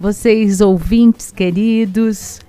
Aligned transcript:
vocês 0.00 0.62
ouvintes 0.62 1.30
queridos, 1.30 2.40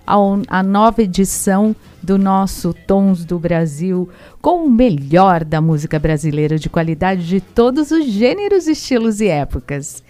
a 0.47 0.64
nova 0.64 1.01
edição 1.01 1.75
do 2.01 2.18
nosso 2.18 2.74
Tons 2.74 3.25
do 3.25 3.37
Brasil, 3.37 4.07
com 4.41 4.64
o 4.64 4.71
melhor 4.71 5.43
da 5.43 5.60
música 5.60 6.00
brasileira 6.00 6.57
de 6.57 6.69
qualidade 6.69 7.27
de 7.27 7.41
todos 7.41 7.91
os 7.91 8.05
gêneros, 8.05 8.69
estilos 8.69 9.19
e 9.19 9.27
épocas. 9.27 10.01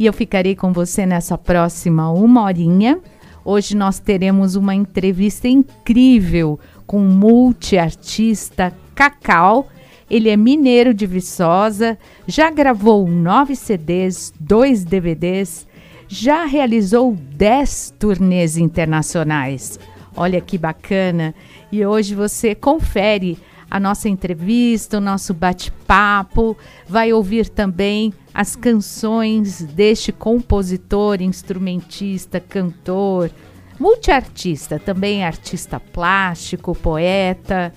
E 0.00 0.04
eu 0.04 0.12
ficarei 0.12 0.56
com 0.56 0.72
você 0.72 1.06
nessa 1.06 1.38
próxima 1.38 2.10
uma 2.10 2.42
horinha. 2.42 2.98
Hoje 3.44 3.76
nós 3.76 4.00
teremos 4.00 4.56
uma 4.56 4.74
entrevista 4.74 5.46
incrível 5.46 6.58
com 6.88 6.98
o 6.98 7.08
multiartista 7.08 8.74
Cacau. 8.96 9.68
Ele 10.10 10.28
é 10.28 10.36
mineiro 10.36 10.92
de 10.92 11.06
Viçosa, 11.06 11.96
já 12.26 12.50
gravou 12.50 13.06
nove 13.06 13.54
CDs, 13.54 14.34
dois 14.40 14.84
DVDs 14.84 15.69
já 16.12 16.44
realizou 16.44 17.14
10 17.14 17.94
turnês 17.96 18.56
internacionais. 18.56 19.78
Olha 20.16 20.40
que 20.40 20.58
bacana! 20.58 21.32
E 21.70 21.86
hoje 21.86 22.16
você 22.16 22.52
confere 22.52 23.38
a 23.70 23.78
nossa 23.78 24.08
entrevista, 24.08 24.98
o 24.98 25.00
nosso 25.00 25.32
bate-papo, 25.32 26.58
vai 26.88 27.12
ouvir 27.12 27.48
também 27.48 28.12
as 28.34 28.56
canções 28.56 29.62
deste 29.62 30.10
compositor, 30.10 31.22
instrumentista, 31.22 32.40
cantor, 32.40 33.30
multiartista, 33.78 34.80
também 34.80 35.24
artista 35.24 35.78
plástico, 35.78 36.74
poeta. 36.74 37.72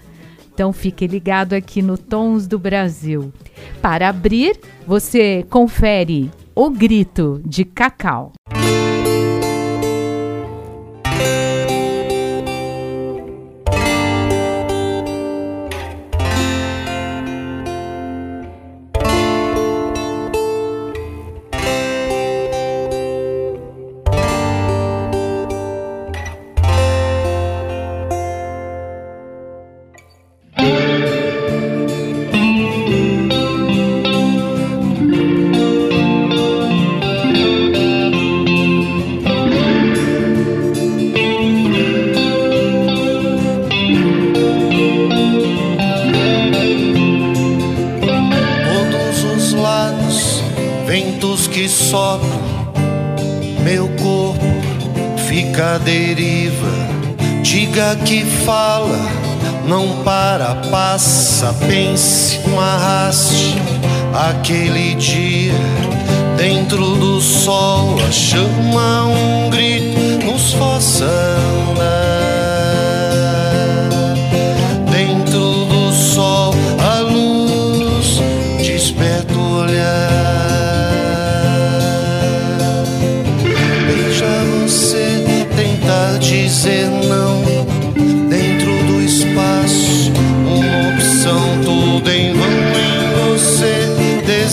Então 0.52 0.74
fique 0.74 1.06
ligado 1.06 1.54
aqui 1.54 1.84
no 1.84 2.00
Tons 2.00 2.48
do 2.48 2.58
Brasil. 2.58 3.32
Para 3.80 4.10
abrir, 4.10 4.60
você 4.88 5.46
confere 5.52 6.32
o 6.56 6.70
Grito 6.70 7.42
de 7.46 7.66
Cacau. 7.66 8.32
Que 57.96 58.26
fala, 58.46 59.00
não 59.68 60.04
para, 60.04 60.56
passa, 60.72 61.54
pense, 61.68 62.40
um 62.48 62.60
arraste. 62.60 63.56
Aquele 64.30 64.96
dia, 64.96 65.54
dentro 66.38 66.96
do 66.96 67.20
sol, 67.20 67.98
a 68.08 68.12
chama 68.12 69.06
um 69.06 69.50
grito, 69.50 70.26
nos 70.26 70.54
força 70.54 71.06
a 71.06 71.72
andar. 71.72 72.23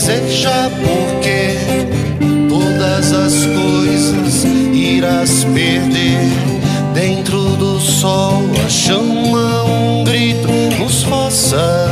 Deseja 0.01 0.71
porque 0.81 1.85
todas 2.49 3.13
as 3.13 3.45
coisas 3.45 4.43
irás 4.73 5.43
perder. 5.43 6.31
Dentro 6.93 7.55
do 7.55 7.79
sol 7.79 8.43
a 8.65 8.67
chama 8.69 9.63
um 9.65 10.03
grito 10.03 10.49
nos 10.79 11.03
força 11.03 11.90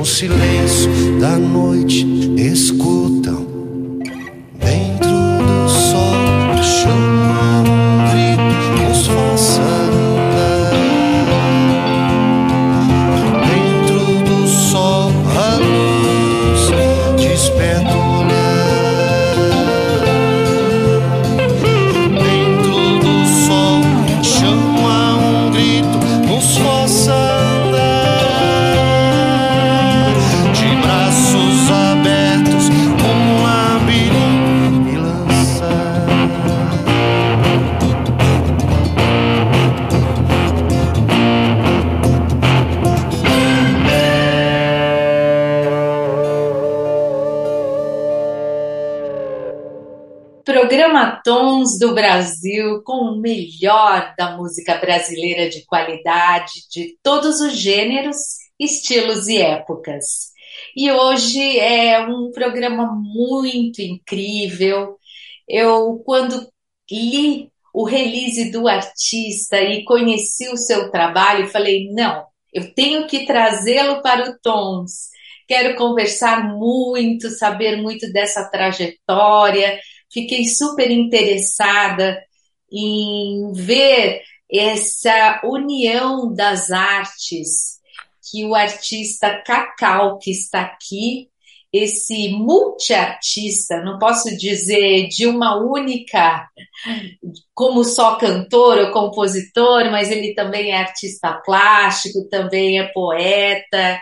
o 0.00 0.04
silêncio 0.06 0.59
música 54.50 54.74
brasileira 54.78 55.48
de 55.48 55.64
qualidade, 55.64 56.68
de 56.68 56.98
todos 57.04 57.40
os 57.40 57.56
gêneros, 57.56 58.16
estilos 58.58 59.28
e 59.28 59.38
épocas. 59.38 60.30
E 60.76 60.90
hoje 60.90 61.58
é 61.58 62.00
um 62.00 62.32
programa 62.32 62.92
muito 62.92 63.80
incrível. 63.80 64.96
Eu, 65.48 66.02
quando 66.04 66.48
li 66.90 67.48
o 67.72 67.84
release 67.84 68.50
do 68.50 68.66
artista 68.66 69.60
e 69.62 69.84
conheci 69.84 70.48
o 70.48 70.56
seu 70.56 70.90
trabalho, 70.90 71.48
falei: 71.48 71.88
não, 71.92 72.24
eu 72.52 72.74
tenho 72.74 73.06
que 73.06 73.24
trazê-lo 73.24 74.02
para 74.02 74.30
o 74.30 74.38
Tons. 74.40 75.10
Quero 75.46 75.76
conversar 75.76 76.56
muito, 76.56 77.30
saber 77.30 77.80
muito 77.80 78.12
dessa 78.12 78.48
trajetória, 78.50 79.78
fiquei 80.12 80.44
super 80.46 80.90
interessada 80.90 82.20
em 82.72 83.52
ver 83.52 84.22
essa 84.52 85.40
união 85.44 86.32
das 86.32 86.70
artes 86.70 87.80
que 88.30 88.44
o 88.44 88.54
artista 88.54 89.42
Cacau, 89.44 90.18
que 90.18 90.30
está 90.30 90.62
aqui, 90.62 91.28
esse 91.72 92.30
multiartista, 92.30 93.80
não 93.82 93.98
posso 93.98 94.36
dizer 94.36 95.06
de 95.08 95.26
uma 95.26 95.56
única, 95.56 96.48
como 97.54 97.84
só 97.84 98.16
cantor 98.16 98.78
ou 98.78 98.92
compositor, 98.92 99.90
mas 99.90 100.10
ele 100.10 100.34
também 100.34 100.72
é 100.72 100.78
artista 100.78 101.40
plástico, 101.44 102.28
também 102.28 102.80
é 102.80 102.88
poeta 102.88 104.00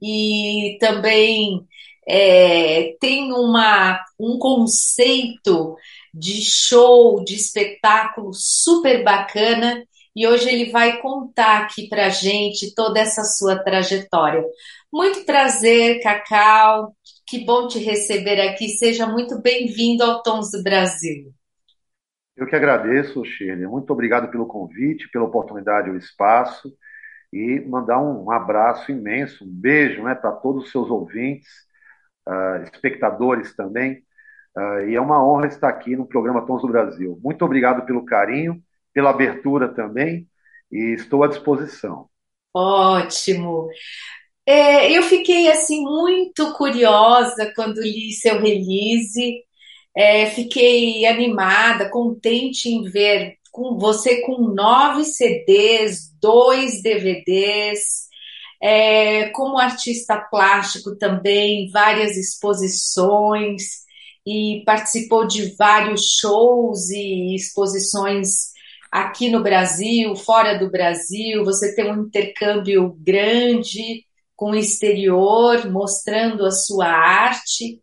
e 0.00 0.76
também 0.80 1.66
é, 2.08 2.94
tem 3.00 3.32
uma, 3.32 4.00
um 4.18 4.38
conceito 4.38 5.76
de 6.18 6.42
show, 6.42 7.22
de 7.24 7.34
espetáculo 7.34 8.30
super 8.32 9.04
bacana 9.04 9.84
e 10.16 10.26
hoje 10.26 10.48
ele 10.48 10.70
vai 10.72 11.00
contar 11.00 11.62
aqui 11.62 11.88
para 11.88 12.08
gente 12.08 12.74
toda 12.74 12.98
essa 12.98 13.22
sua 13.22 13.62
trajetória. 13.62 14.44
Muito 14.92 15.24
prazer, 15.24 16.02
Cacau, 16.02 16.92
que 17.24 17.44
bom 17.44 17.68
te 17.68 17.78
receber 17.78 18.40
aqui, 18.40 18.68
seja 18.68 19.06
muito 19.06 19.40
bem-vindo 19.40 20.02
ao 20.02 20.20
Tons 20.22 20.50
do 20.50 20.62
Brasil. 20.62 21.32
Eu 22.36 22.46
que 22.46 22.56
agradeço, 22.56 23.24
Shirley, 23.24 23.66
muito 23.66 23.92
obrigado 23.92 24.30
pelo 24.30 24.46
convite, 24.46 25.08
pela 25.10 25.24
oportunidade 25.24 25.90
o 25.90 25.96
espaço 25.96 26.72
e 27.32 27.60
mandar 27.60 28.00
um 28.00 28.30
abraço 28.30 28.90
imenso, 28.90 29.44
um 29.44 29.48
beijo 29.48 30.02
né, 30.02 30.14
para 30.14 30.32
todos 30.32 30.64
os 30.64 30.72
seus 30.72 30.90
ouvintes 30.90 31.48
uh, 32.28 32.62
espectadores 32.72 33.54
também. 33.54 34.02
Uh, 34.58 34.88
e 34.88 34.96
é 34.96 35.00
uma 35.00 35.24
honra 35.24 35.46
estar 35.46 35.68
aqui 35.68 35.94
no 35.94 36.04
programa 36.04 36.44
Tons 36.44 36.62
do 36.62 36.68
Brasil. 36.68 37.16
Muito 37.22 37.44
obrigado 37.44 37.86
pelo 37.86 38.04
carinho, 38.04 38.60
pela 38.92 39.10
abertura 39.10 39.68
também, 39.68 40.26
e 40.72 40.94
estou 40.94 41.22
à 41.22 41.28
disposição. 41.28 42.08
Ótimo. 42.52 43.68
É, 44.44 44.90
eu 44.90 45.04
fiquei 45.04 45.48
assim 45.48 45.82
muito 45.82 46.52
curiosa 46.54 47.52
quando 47.54 47.80
li 47.80 48.10
seu 48.10 48.40
release. 48.40 49.44
É, 49.96 50.26
fiquei 50.26 51.06
animada, 51.06 51.88
contente 51.88 52.68
em 52.68 52.82
ver 52.90 53.36
com 53.52 53.78
você 53.78 54.22
com 54.22 54.38
nove 54.38 55.04
CDs, 55.04 56.12
dois 56.20 56.82
DVDs, 56.82 58.08
é, 58.60 59.28
como 59.30 59.56
artista 59.56 60.16
plástico 60.18 60.96
também, 60.96 61.70
várias 61.70 62.16
exposições 62.16 63.86
e 64.28 64.62
participou 64.66 65.26
de 65.26 65.56
vários 65.56 66.02
shows 66.20 66.90
e 66.90 67.34
exposições 67.34 68.52
aqui 68.92 69.30
no 69.30 69.42
Brasil, 69.42 70.14
fora 70.16 70.58
do 70.58 70.70
Brasil. 70.70 71.42
Você 71.46 71.74
tem 71.74 71.90
um 71.90 72.02
intercâmbio 72.02 72.94
grande 73.00 74.04
com 74.36 74.50
o 74.50 74.54
exterior, 74.54 75.70
mostrando 75.70 76.44
a 76.44 76.50
sua 76.50 76.88
arte. 76.88 77.80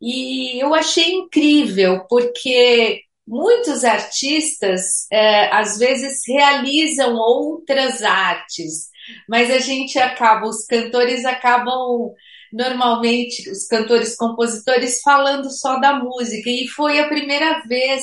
E 0.00 0.64
eu 0.64 0.74
achei 0.74 1.12
incrível, 1.12 2.06
porque 2.08 3.02
muitos 3.28 3.84
artistas 3.84 5.06
é, 5.12 5.54
às 5.54 5.78
vezes 5.78 6.22
realizam 6.26 7.16
outras 7.16 8.02
artes, 8.02 8.88
mas 9.28 9.50
a 9.50 9.58
gente 9.58 9.98
acaba, 9.98 10.48
os 10.48 10.64
cantores 10.64 11.26
acabam 11.26 12.12
normalmente, 12.52 13.50
os 13.50 13.66
cantores 13.66 14.16
compositores 14.16 15.00
falando 15.02 15.50
só 15.50 15.78
da 15.78 15.98
música, 15.98 16.48
e 16.48 16.68
foi 16.68 16.98
a 16.98 17.08
primeira 17.08 17.62
vez 17.66 18.02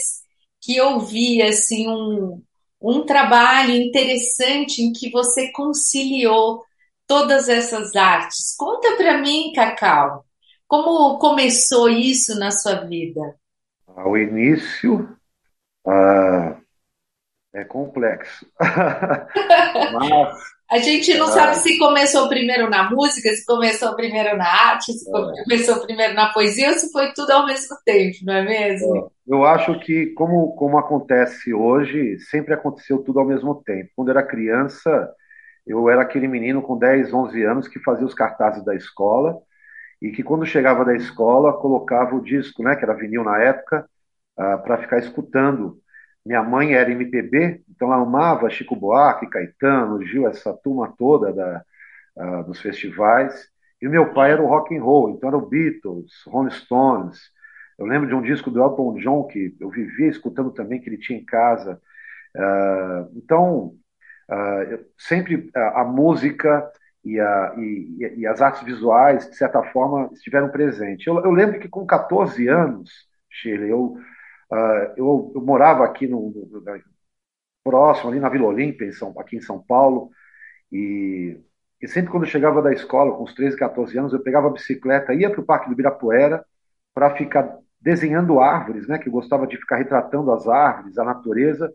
que 0.61 0.75
eu 0.75 0.99
vi 0.99 1.41
assim 1.41 1.87
um, 1.87 2.41
um 2.81 3.05
trabalho 3.05 3.73
interessante 3.73 4.81
em 4.81 4.91
que 4.91 5.09
você 5.09 5.51
conciliou 5.51 6.63
todas 7.07 7.49
essas 7.49 7.95
artes. 7.95 8.55
Conta 8.57 8.95
para 8.95 9.17
mim, 9.17 9.51
Cacau, 9.53 10.25
como 10.67 11.17
começou 11.17 11.89
isso 11.89 12.37
na 12.37 12.51
sua 12.51 12.85
vida? 12.85 13.35
Ao 13.87 14.17
início, 14.17 15.17
uh, 15.85 16.55
é 17.53 17.63
complexo. 17.65 18.45
Mas 19.93 20.58
a 20.69 20.77
gente 20.77 21.17
não 21.17 21.27
é. 21.27 21.31
sabe 21.31 21.55
se 21.55 21.77
começou 21.79 22.29
primeiro 22.29 22.69
na 22.69 22.89
música, 22.89 23.29
se 23.29 23.43
começou 23.45 23.95
primeiro 23.95 24.37
na 24.37 24.45
arte, 24.45 24.93
se 24.93 25.09
é. 25.09 25.43
começou 25.43 25.81
primeiro 25.81 26.13
na 26.13 26.31
poesia 26.31 26.69
ou 26.69 26.75
se 26.75 26.91
foi 26.91 27.11
tudo 27.13 27.31
ao 27.31 27.45
mesmo 27.45 27.75
tempo, 27.83 28.17
não 28.23 28.33
é 28.33 28.43
mesmo? 28.43 28.97
É. 28.97 29.33
Eu 29.33 29.45
acho 29.45 29.79
que, 29.79 30.07
como, 30.07 30.55
como 30.55 30.77
acontece 30.77 31.53
hoje, 31.53 32.19
sempre 32.19 32.53
aconteceu 32.53 32.99
tudo 32.99 33.19
ao 33.19 33.25
mesmo 33.25 33.55
tempo. 33.63 33.89
Quando 33.95 34.09
eu 34.09 34.17
era 34.17 34.25
criança, 34.25 35.11
eu 35.65 35.89
era 35.89 36.01
aquele 36.03 36.27
menino 36.27 36.61
com 36.61 36.77
10, 36.77 37.13
11 37.13 37.43
anos 37.43 37.67
que 37.67 37.79
fazia 37.79 38.05
os 38.05 38.13
cartazes 38.13 38.63
da 38.63 38.75
escola 38.75 39.37
e 40.01 40.11
que, 40.11 40.23
quando 40.23 40.45
chegava 40.45 40.85
da 40.85 40.95
escola, 40.95 41.53
colocava 41.53 42.15
o 42.15 42.23
disco, 42.23 42.63
né, 42.63 42.75
que 42.75 42.83
era 42.83 42.93
vinil 42.93 43.23
na 43.23 43.41
época, 43.41 43.87
uh, 44.37 44.41
ah, 44.41 44.57
para 44.57 44.77
ficar 44.77 44.99
escutando 44.99 45.79
minha 46.25 46.43
mãe 46.43 46.73
era 46.73 46.91
MPB, 46.91 47.63
então 47.69 47.91
ela 47.91 48.03
amava 48.03 48.49
Chico 48.49 48.75
Buarque, 48.75 49.29
Caetano, 49.29 50.03
Gil, 50.05 50.27
essa 50.27 50.53
turma 50.53 50.93
toda 50.97 51.33
da, 51.33 51.63
uh, 52.17 52.43
dos 52.43 52.61
festivais. 52.61 53.47
E 53.81 53.87
meu 53.87 54.13
pai 54.13 54.31
era 54.31 54.41
o 54.41 54.47
rock 54.47 54.75
and 54.75 54.83
roll, 54.83 55.09
então 55.09 55.29
era 55.29 55.37
o 55.37 55.47
Beatles, 55.47 56.11
Rolling 56.27 56.51
Stones. 56.51 57.19
Eu 57.77 57.85
lembro 57.85 58.07
de 58.07 58.13
um 58.13 58.21
disco 58.21 58.51
do 58.51 58.61
Elton 58.61 58.95
John 58.95 59.23
que 59.27 59.55
eu 59.59 59.69
vivia 59.69 60.09
escutando 60.09 60.51
também, 60.51 60.81
que 60.81 60.89
ele 60.89 60.97
tinha 60.97 61.17
em 61.17 61.25
casa. 61.25 61.81
Uh, 62.35 63.17
então, 63.17 63.73
uh, 64.29 64.85
sempre 64.97 65.49
a, 65.55 65.81
a 65.81 65.85
música 65.85 66.69
e, 67.03 67.19
a, 67.19 67.55
e, 67.57 68.15
e, 68.17 68.27
as 68.27 68.41
artes 68.41 68.63
visuais, 68.63 69.29
de 69.29 69.35
certa 69.37 69.63
forma, 69.63 70.09
estiveram 70.13 70.49
presentes. 70.49 71.07
Eu, 71.07 71.23
eu 71.23 71.31
lembro 71.31 71.59
que 71.59 71.69
com 71.69 71.85
14 71.85 72.47
anos, 72.47 73.07
Shirley, 73.29 73.69
eu 73.69 73.97
Uh, 74.51 74.93
eu, 74.97 75.31
eu, 75.35 75.41
morava 75.41 75.85
aqui 75.85 76.07
no, 76.07 76.31
no, 76.31 76.61
próximo, 77.63 78.09
ali 78.09 78.19
na 78.19 78.29
Vila 78.29 78.47
Olímpia, 78.47 78.87
em 78.87 78.91
São, 78.91 79.13
aqui 79.19 79.37
em 79.37 79.41
São 79.41 79.61
Paulo, 79.61 80.09
e, 80.71 81.39
e, 81.81 81.87
sempre 81.87 82.11
quando 82.11 82.23
eu 82.23 82.29
chegava 82.29 82.61
da 82.61 82.73
escola, 82.73 83.15
com 83.15 83.23
uns 83.23 83.33
13, 83.35 83.57
14 83.57 83.97
anos, 83.97 84.13
eu 84.13 84.21
pegava 84.21 84.47
a 84.47 84.51
bicicleta, 84.51 85.13
ia 85.13 85.29
para 85.29 85.41
o 85.41 85.45
Parque 85.45 85.67
do 85.67 85.73
Ibirapuera 85.73 86.43
para 86.93 87.15
ficar 87.15 87.57
desenhando 87.79 88.39
árvores, 88.39 88.87
né, 88.87 88.97
que 88.97 89.07
eu 89.07 89.13
gostava 89.13 89.47
de 89.47 89.57
ficar 89.57 89.77
retratando 89.77 90.31
as 90.31 90.47
árvores, 90.47 90.97
a 90.97 91.03
natureza, 91.03 91.71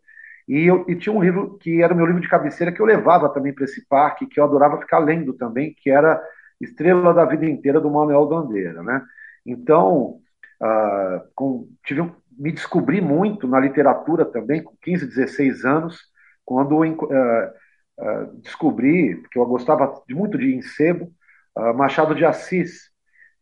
e, 0.48 0.66
eu, 0.66 0.84
e 0.88 0.94
tinha 0.94 1.14
um 1.14 1.22
livro 1.22 1.56
que 1.58 1.82
era 1.82 1.94
o 1.94 1.96
meu 1.96 2.06
livro 2.06 2.20
de 2.20 2.28
cabeceira 2.28 2.70
que 2.72 2.80
eu 2.80 2.86
levava 2.86 3.28
também 3.30 3.52
para 3.54 3.64
esse 3.64 3.86
parque, 3.86 4.26
que 4.26 4.38
eu 4.38 4.44
adorava 4.44 4.80
ficar 4.80 4.98
lendo 4.98 5.32
também, 5.32 5.74
que 5.74 5.90
era 5.90 6.22
Estrela 6.60 7.14
da 7.14 7.24
Vida 7.24 7.46
Inteira, 7.46 7.80
do 7.80 7.90
Manuel 7.90 8.26
Bandeira, 8.26 8.82
né? 8.82 9.02
Então, 9.44 10.20
uh, 10.62 11.20
com, 11.34 11.68
tive 11.84 12.02
um, 12.02 12.12
me 12.38 12.52
descobri 12.52 13.00
muito 13.00 13.46
na 13.46 13.60
literatura 13.60 14.24
também, 14.24 14.62
com 14.62 14.74
15, 14.82 15.06
16 15.06 15.64
anos, 15.64 16.00
quando 16.44 16.78
uh, 16.78 16.86
uh, 16.92 18.40
descobri, 18.42 19.16
porque 19.16 19.38
eu 19.38 19.46
gostava 19.46 20.02
muito 20.10 20.38
de 20.38 20.54
Encebo, 20.54 21.12
uh, 21.56 21.74
Machado 21.74 22.14
de 22.14 22.24
Assis. 22.24 22.90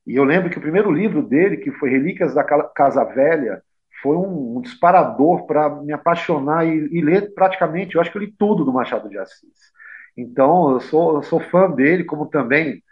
E 0.06 0.14
eu 0.14 0.24
lembro 0.24 0.50
que 0.50 0.58
o 0.58 0.62
primeiro 0.62 0.90
livro 0.90 1.22
dele, 1.22 1.58
que 1.58 1.70
foi 1.72 1.90
Relíquias 1.90 2.34
da 2.34 2.44
Casa 2.44 3.04
Velha, 3.04 3.62
foi 4.02 4.16
um, 4.16 4.56
um 4.56 4.60
disparador 4.60 5.46
para 5.46 5.68
me 5.70 5.92
apaixonar 5.92 6.66
e, 6.66 6.88
e, 6.90 7.00
ler 7.00 7.32
praticamente, 7.34 7.94
eu 7.94 8.00
acho 8.00 8.10
que 8.10 8.18
eu 8.18 8.22
li 8.22 8.34
tudo 8.36 8.64
do 8.64 8.72
Machado 8.72 9.08
de 9.08 9.18
Assis. 9.18 9.72
Então, 10.16 10.72
eu 10.72 10.80
sou, 10.80 11.16
eu 11.16 11.22
sou 11.22 11.40
fã 11.40 11.70
dele, 11.70 12.04
como 12.04 12.26
também, 12.26 12.82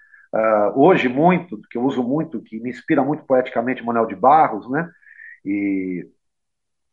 hoje 0.77 1.09
muito, 1.09 1.61
que 1.69 1.77
eu 1.77 1.83
uso 1.83 2.03
muito, 2.03 2.41
que 2.41 2.61
me 2.61 2.71
inspira 2.71 3.03
muito 3.03 3.25
poeticamente, 3.25 3.85
Manuel 3.85 4.07
de 4.07 4.15
Barros, 4.15 4.71
né? 4.71 4.89
E 5.45 6.09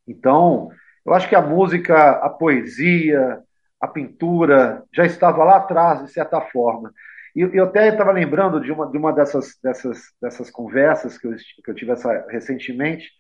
então, 0.08 0.70
eu 1.06 1.14
acho 1.14 1.28
que 1.28 1.36
a 1.36 1.42
música, 1.42 2.12
a 2.12 2.30
poesia, 2.30 3.40
a 3.80 3.88
pintura 3.88 4.84
já 4.94 5.06
estava 5.06 5.44
lá 5.44 5.58
atrás, 5.58 6.04
de 6.04 6.12
certa 6.12 6.40
forma. 6.42 6.94
E 7.36 7.42
eu 7.42 7.66
até 7.66 7.90
estava 7.90 8.12
lembrando 8.12 8.60
de 8.60 8.72
uma, 8.72 8.90
de 8.90 8.98
uma 8.98 9.14
dessas, 9.14 9.58
dessas, 9.62 10.00
dessas 10.22 10.50
conversas 10.50 11.18
que 11.18 11.28
eu, 11.28 11.36
que 11.64 11.70
eu 11.70 11.76
tive 11.76 11.92
essa, 11.92 12.26
recentemente, 12.30 13.12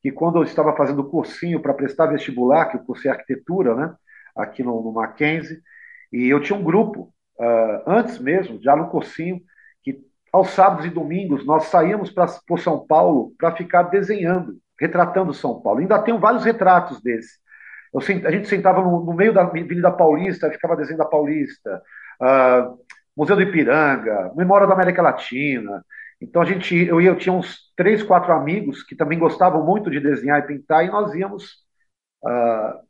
que 0.00 0.12
quando 0.12 0.38
eu 0.38 0.44
estava 0.44 0.76
fazendo 0.76 1.08
cursinho 1.08 1.60
para 1.60 1.74
prestar 1.74 2.06
vestibular, 2.06 2.66
que 2.66 2.76
eu 2.76 2.84
cursei 2.84 3.10
arquitetura, 3.10 3.74
né, 3.74 3.94
aqui 4.36 4.62
no, 4.62 4.82
no 4.82 4.92
Mackenzie, 4.92 5.60
e 6.12 6.28
eu 6.28 6.40
tinha 6.40 6.58
um 6.58 6.62
grupo, 6.62 7.12
uh, 7.40 7.82
antes 7.90 8.18
mesmo, 8.18 8.62
já 8.62 8.76
no 8.76 8.88
cursinho, 8.90 9.40
que 9.82 9.98
aos 10.32 10.50
sábados 10.50 10.86
e 10.86 10.90
domingos 10.90 11.44
nós 11.44 11.64
saíamos 11.64 12.12
para 12.12 12.28
São 12.58 12.86
Paulo 12.86 13.32
para 13.38 13.56
ficar 13.56 13.84
desenhando, 13.84 14.58
retratando 14.84 15.34
São 15.34 15.60
Paulo. 15.60 15.80
Ainda 15.80 16.02
tenho 16.02 16.18
vários 16.18 16.44
retratos 16.44 17.00
desses. 17.00 17.38
Eu, 17.92 18.00
a 18.00 18.30
gente 18.30 18.48
sentava 18.48 18.82
no, 18.82 19.04
no, 19.04 19.14
meio 19.14 19.32
da 19.32 19.42
Avenida 19.42 19.90
Paulista, 19.90 20.50
ficava 20.50 20.76
desenhando 20.76 21.02
a 21.02 21.08
Paulista, 21.08 21.82
uh, 22.20 22.78
Museu 23.16 23.36
do 23.36 23.42
Ipiranga, 23.42 24.32
Memória 24.36 24.66
da 24.66 24.74
América 24.74 25.00
Latina, 25.00 25.84
então 26.20 26.40
a 26.40 26.44
gente, 26.44 26.74
eu, 26.74 27.00
eu 27.00 27.16
tinha 27.16 27.32
uns 27.32 27.72
três, 27.76 28.02
quatro 28.02 28.32
amigos 28.32 28.82
que 28.82 28.96
também 28.96 29.18
gostavam 29.18 29.64
muito 29.64 29.90
de 29.90 30.00
desenhar 30.00 30.40
e 30.40 30.46
pintar, 30.46 30.84
e 30.84 30.90
nós 30.90 31.14
íamos 31.14 31.64
uh, 32.24 32.80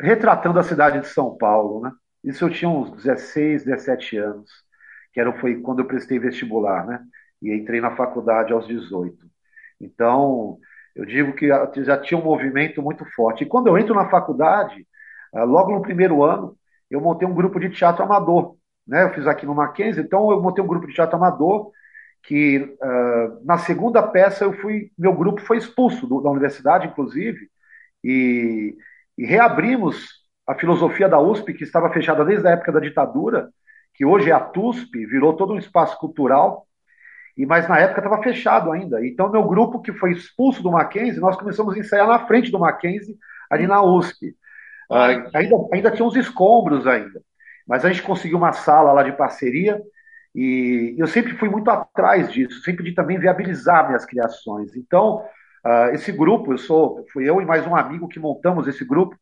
retratando 0.00 0.58
a 0.58 0.64
cidade 0.64 1.00
de 1.00 1.08
São 1.08 1.36
Paulo, 1.36 1.82
né? 1.82 1.92
Isso 2.24 2.44
eu 2.44 2.50
tinha 2.50 2.68
uns 2.68 2.90
16, 2.90 3.64
17 3.64 4.16
anos, 4.18 4.50
que 5.12 5.20
era, 5.20 5.32
foi 5.40 5.60
quando 5.60 5.80
eu 5.80 5.86
prestei 5.86 6.18
vestibular, 6.18 6.86
né? 6.86 7.00
E 7.40 7.54
entrei 7.54 7.80
na 7.80 7.96
faculdade 7.96 8.52
aos 8.52 8.66
18. 8.66 9.16
Então, 9.80 10.58
eu 10.94 11.04
digo 11.04 11.32
que 11.32 11.48
já 11.84 11.98
tinha 11.98 12.18
um 12.18 12.24
movimento 12.24 12.82
muito 12.82 13.04
forte. 13.14 13.44
E 13.44 13.46
quando 13.46 13.68
eu 13.68 13.78
entro 13.78 13.94
na 13.94 14.08
faculdade, 14.08 14.86
uh, 15.34 15.44
logo 15.44 15.72
no 15.72 15.82
primeiro 15.82 16.22
ano, 16.22 16.56
eu 16.90 17.00
montei 17.00 17.26
um 17.26 17.34
grupo 17.34 17.60
de 17.60 17.70
teatro 17.70 18.04
amador. 18.04 18.56
Né? 18.86 19.04
Eu 19.04 19.14
fiz 19.14 19.26
aqui 19.26 19.46
no 19.46 19.54
Mackenzie, 19.54 20.02
então 20.02 20.30
eu 20.30 20.42
montei 20.42 20.62
um 20.62 20.66
grupo 20.66 20.86
de 20.86 20.94
teatro 20.94 21.16
amador 21.16 21.70
que 22.22 22.58
uh, 22.58 23.44
na 23.44 23.58
segunda 23.58 24.02
peça 24.02 24.44
eu 24.44 24.52
fui, 24.52 24.90
meu 24.98 25.14
grupo 25.14 25.40
foi 25.40 25.56
expulso 25.56 26.06
do, 26.06 26.20
da 26.20 26.30
universidade, 26.30 26.86
inclusive, 26.86 27.48
e, 28.04 28.76
e, 29.16 29.24
reabrimos 29.24 30.20
a 30.46 30.54
filosofia 30.54 31.08
da 31.08 31.20
USP, 31.20 31.54
que 31.54 31.64
estava 31.64 31.90
fechada 31.90 32.24
desde 32.24 32.46
a 32.46 32.50
época 32.52 32.72
da 32.72 32.80
ditadura, 32.80 33.48
que 33.94 34.04
hoje 34.04 34.30
é 34.30 34.32
a 34.32 34.40
TUSP, 34.40 35.06
virou 35.06 35.34
todo 35.34 35.52
um 35.52 35.58
espaço 35.58 35.98
cultural, 35.98 36.66
e 37.36 37.46
mas 37.46 37.68
na 37.68 37.78
época 37.78 38.00
estava 38.00 38.22
fechado 38.22 38.72
ainda. 38.72 39.04
Então, 39.06 39.30
meu 39.30 39.44
grupo 39.44 39.80
que 39.80 39.92
foi 39.92 40.12
expulso 40.12 40.62
do 40.62 40.72
Mackenzie, 40.72 41.20
nós 41.20 41.36
começamos 41.36 41.74
a 41.74 41.78
ensaiar 41.78 42.06
na 42.06 42.26
frente 42.26 42.50
do 42.50 42.58
Mackenzie, 42.58 43.16
ali 43.50 43.66
na 43.66 43.82
USP. 43.82 44.34
Uh, 44.90 45.30
ainda, 45.34 45.56
ainda 45.72 45.90
tinha 45.90 46.06
uns 46.06 46.16
escombros 46.16 46.86
ainda, 46.86 47.22
mas 47.66 47.84
a 47.84 47.88
gente 47.88 48.02
conseguiu 48.02 48.38
uma 48.38 48.52
sala 48.52 48.92
lá 48.92 49.02
de 49.02 49.12
parceria, 49.12 49.80
e 50.34 50.94
eu 50.98 51.06
sempre 51.06 51.34
fui 51.36 51.48
muito 51.48 51.70
atrás 51.70 52.30
disso, 52.30 52.62
sempre 52.62 52.84
de 52.84 52.92
também 52.92 53.18
viabilizar 53.18 53.86
minhas 53.86 54.04
criações. 54.04 54.76
Então, 54.76 55.24
uh, 55.64 55.94
esse 55.94 56.12
grupo, 56.12 56.52
eu 56.52 56.58
sou, 56.58 57.04
fui 57.12 57.28
eu 57.28 57.40
e 57.40 57.44
mais 57.44 57.66
um 57.66 57.74
amigo 57.74 58.08
que 58.08 58.20
montamos 58.20 58.66
esse 58.68 58.84
grupo, 58.84 59.16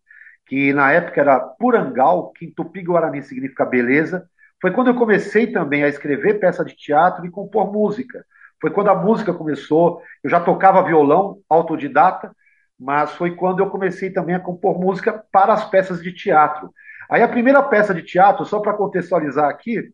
que 0.46 0.72
na 0.72 0.90
época 0.92 1.20
era 1.20 1.38
Purangal, 1.38 2.32
que 2.32 2.46
em 2.46 2.50
Tupi-Guarani 2.50 3.22
significa 3.22 3.64
beleza. 3.64 4.28
Foi 4.60 4.72
quando 4.72 4.88
eu 4.88 4.94
comecei 4.94 5.46
também 5.46 5.84
a 5.84 5.88
escrever 5.88 6.40
peça 6.40 6.64
de 6.64 6.74
teatro 6.74 7.24
e 7.24 7.30
compor 7.30 7.72
música. 7.72 8.24
Foi 8.60 8.70
quando 8.70 8.88
a 8.88 8.94
música 8.94 9.32
começou. 9.32 10.02
Eu 10.22 10.30
já 10.30 10.40
tocava 10.40 10.82
violão, 10.82 11.38
autodidata, 11.48 12.34
mas 12.78 13.12
foi 13.12 13.34
quando 13.34 13.60
eu 13.60 13.70
comecei 13.70 14.10
também 14.10 14.34
a 14.34 14.40
compor 14.40 14.78
música 14.78 15.24
para 15.32 15.52
as 15.52 15.68
peças 15.68 16.02
de 16.02 16.12
teatro. 16.12 16.72
Aí 17.10 17.22
a 17.22 17.28
primeira 17.28 17.62
peça 17.62 17.94
de 17.94 18.02
teatro, 18.02 18.44
só 18.44 18.60
para 18.60 18.74
contextualizar 18.74 19.48
aqui, 19.48 19.90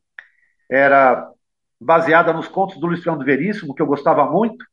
era 0.70 1.30
baseada 1.80 2.32
nos 2.32 2.48
contos 2.48 2.78
do 2.80 2.86
Luiz 2.86 3.02
Fernando 3.02 3.24
Veríssimo, 3.24 3.74
que 3.74 3.82
eu 3.82 3.86
gostava 3.86 4.24
muito. 4.30 4.64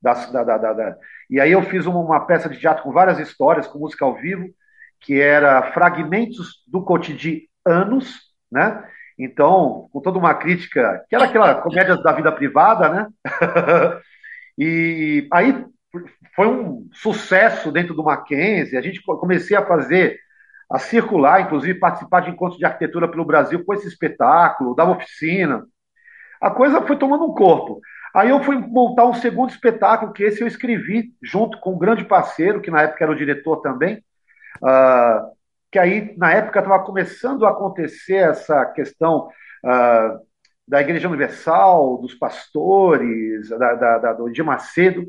Da, 0.00 0.12
da, 0.12 0.44
da, 0.44 0.72
da, 0.72 0.96
e 1.28 1.40
aí 1.40 1.50
eu 1.50 1.60
fiz 1.62 1.84
uma, 1.84 2.24
peça 2.24 2.48
de 2.48 2.56
teatro 2.56 2.84
com 2.84 2.92
várias 2.92 3.18
histórias, 3.18 3.66
com 3.66 3.80
música 3.80 4.04
ao 4.04 4.14
vivo, 4.14 4.46
que 5.00 5.20
era 5.20 5.72
Fragmentos 5.72 6.62
do 6.68 6.84
Cotidianos, 6.84 8.20
né? 8.50 8.88
Então, 9.18 9.88
com 9.92 10.00
toda 10.00 10.18
uma 10.18 10.34
crítica, 10.34 11.04
que 11.08 11.16
era 11.16 11.24
aquela 11.24 11.54
comédia 11.62 11.96
da 11.96 12.12
vida 12.12 12.30
privada, 12.30 12.88
né? 12.88 13.08
e 14.56 15.26
aí 15.32 15.64
foi 16.36 16.46
um 16.46 16.88
sucesso 16.92 17.72
dentro 17.72 17.94
do 17.94 18.04
Mackenzie, 18.04 18.78
a 18.78 18.80
gente 18.80 19.02
comecei 19.02 19.56
a 19.56 19.66
fazer 19.66 20.18
a 20.70 20.78
circular, 20.78 21.40
inclusive 21.40 21.78
participar 21.78 22.20
de 22.20 22.30
encontros 22.30 22.58
de 22.58 22.64
arquitetura 22.64 23.08
pelo 23.08 23.24
Brasil 23.24 23.64
com 23.64 23.72
esse 23.72 23.88
espetáculo, 23.88 24.74
dava 24.74 24.92
oficina. 24.92 25.64
A 26.40 26.50
coisa 26.50 26.82
foi 26.82 26.96
tomando 26.96 27.24
um 27.24 27.34
corpo. 27.34 27.80
Aí 28.14 28.30
eu 28.30 28.42
fui 28.42 28.56
montar 28.56 29.06
um 29.06 29.14
segundo 29.14 29.50
espetáculo, 29.50 30.12
que 30.12 30.22
esse 30.22 30.42
eu 30.42 30.46
escrevi 30.46 31.12
junto 31.22 31.58
com 31.60 31.74
um 31.74 31.78
grande 31.78 32.04
parceiro, 32.04 32.60
que 32.60 32.70
na 32.70 32.82
época 32.82 33.04
era 33.04 33.12
o 33.12 33.16
diretor 33.16 33.60
também, 33.60 34.02
uh, 34.62 35.37
que 35.70 35.78
aí 35.78 36.16
na 36.16 36.32
época 36.32 36.60
estava 36.60 36.82
começando 36.84 37.46
a 37.46 37.50
acontecer 37.50 38.16
essa 38.16 38.64
questão 38.66 39.28
uh, 39.64 40.28
da 40.66 40.80
Igreja 40.80 41.08
Universal, 41.08 41.98
dos 41.98 42.14
pastores, 42.14 43.48
da, 43.50 43.74
da, 43.74 43.98
da, 43.98 44.12
do 44.12 44.30
de 44.30 44.42
Macedo, 44.42 45.06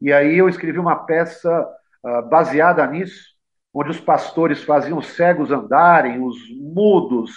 e 0.00 0.12
aí 0.12 0.38
eu 0.38 0.48
escrevi 0.48 0.78
uma 0.78 1.04
peça 1.04 1.66
uh, 2.04 2.28
baseada 2.28 2.86
nisso, 2.86 3.36
onde 3.72 3.90
os 3.90 4.00
pastores 4.00 4.62
faziam 4.62 4.98
os 4.98 5.08
cegos 5.08 5.50
andarem, 5.50 6.22
os 6.22 6.36
mudos 6.60 7.30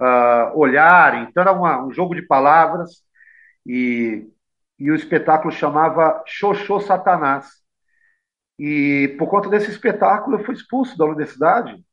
uh, 0.00 0.58
olharem. 0.58 1.24
Então 1.24 1.42
era 1.42 1.52
uma, 1.52 1.84
um 1.84 1.92
jogo 1.92 2.14
de 2.14 2.22
palavras 2.22 3.02
e, 3.66 4.26
e 4.78 4.90
o 4.90 4.94
espetáculo 4.94 5.52
chamava 5.52 6.22
Xoxô 6.26 6.80
Satanás. 6.80 7.46
E 8.58 9.14
por 9.18 9.28
conta 9.28 9.48
desse 9.48 9.70
espetáculo 9.70 10.38
eu 10.38 10.44
fui 10.44 10.54
expulso 10.54 10.96
da 10.98 11.04
universidade. 11.04 11.84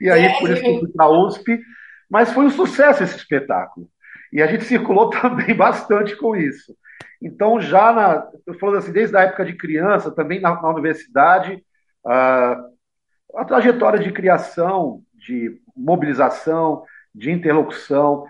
E 0.00 0.10
aí 0.10 0.38
por 0.38 0.50
isso 0.50 0.62
que 0.62 0.68
eu 0.68 0.80
fui 0.80 0.88
para 0.88 1.06
a 1.06 1.10
USP, 1.10 1.60
mas 2.08 2.32
foi 2.32 2.44
um 2.44 2.50
sucesso 2.50 3.02
esse 3.02 3.16
espetáculo. 3.16 3.88
E 4.32 4.42
a 4.42 4.46
gente 4.46 4.64
circulou 4.66 5.10
também 5.10 5.54
bastante 5.54 6.16
com 6.16 6.34
isso. 6.36 6.74
Então, 7.22 7.60
já 7.60 7.92
na, 7.92 8.26
eu 8.46 8.54
falando 8.54 8.78
assim, 8.78 8.92
desde 8.92 9.16
a 9.16 9.22
época 9.22 9.44
de 9.44 9.54
criança, 9.54 10.10
também 10.10 10.40
na, 10.40 10.60
na 10.60 10.68
universidade, 10.70 11.62
a 12.04 13.44
trajetória 13.46 13.98
de 13.98 14.10
criação, 14.10 15.02
de 15.14 15.60
mobilização, 15.76 16.82
de 17.14 17.30
interlocução, 17.30 18.26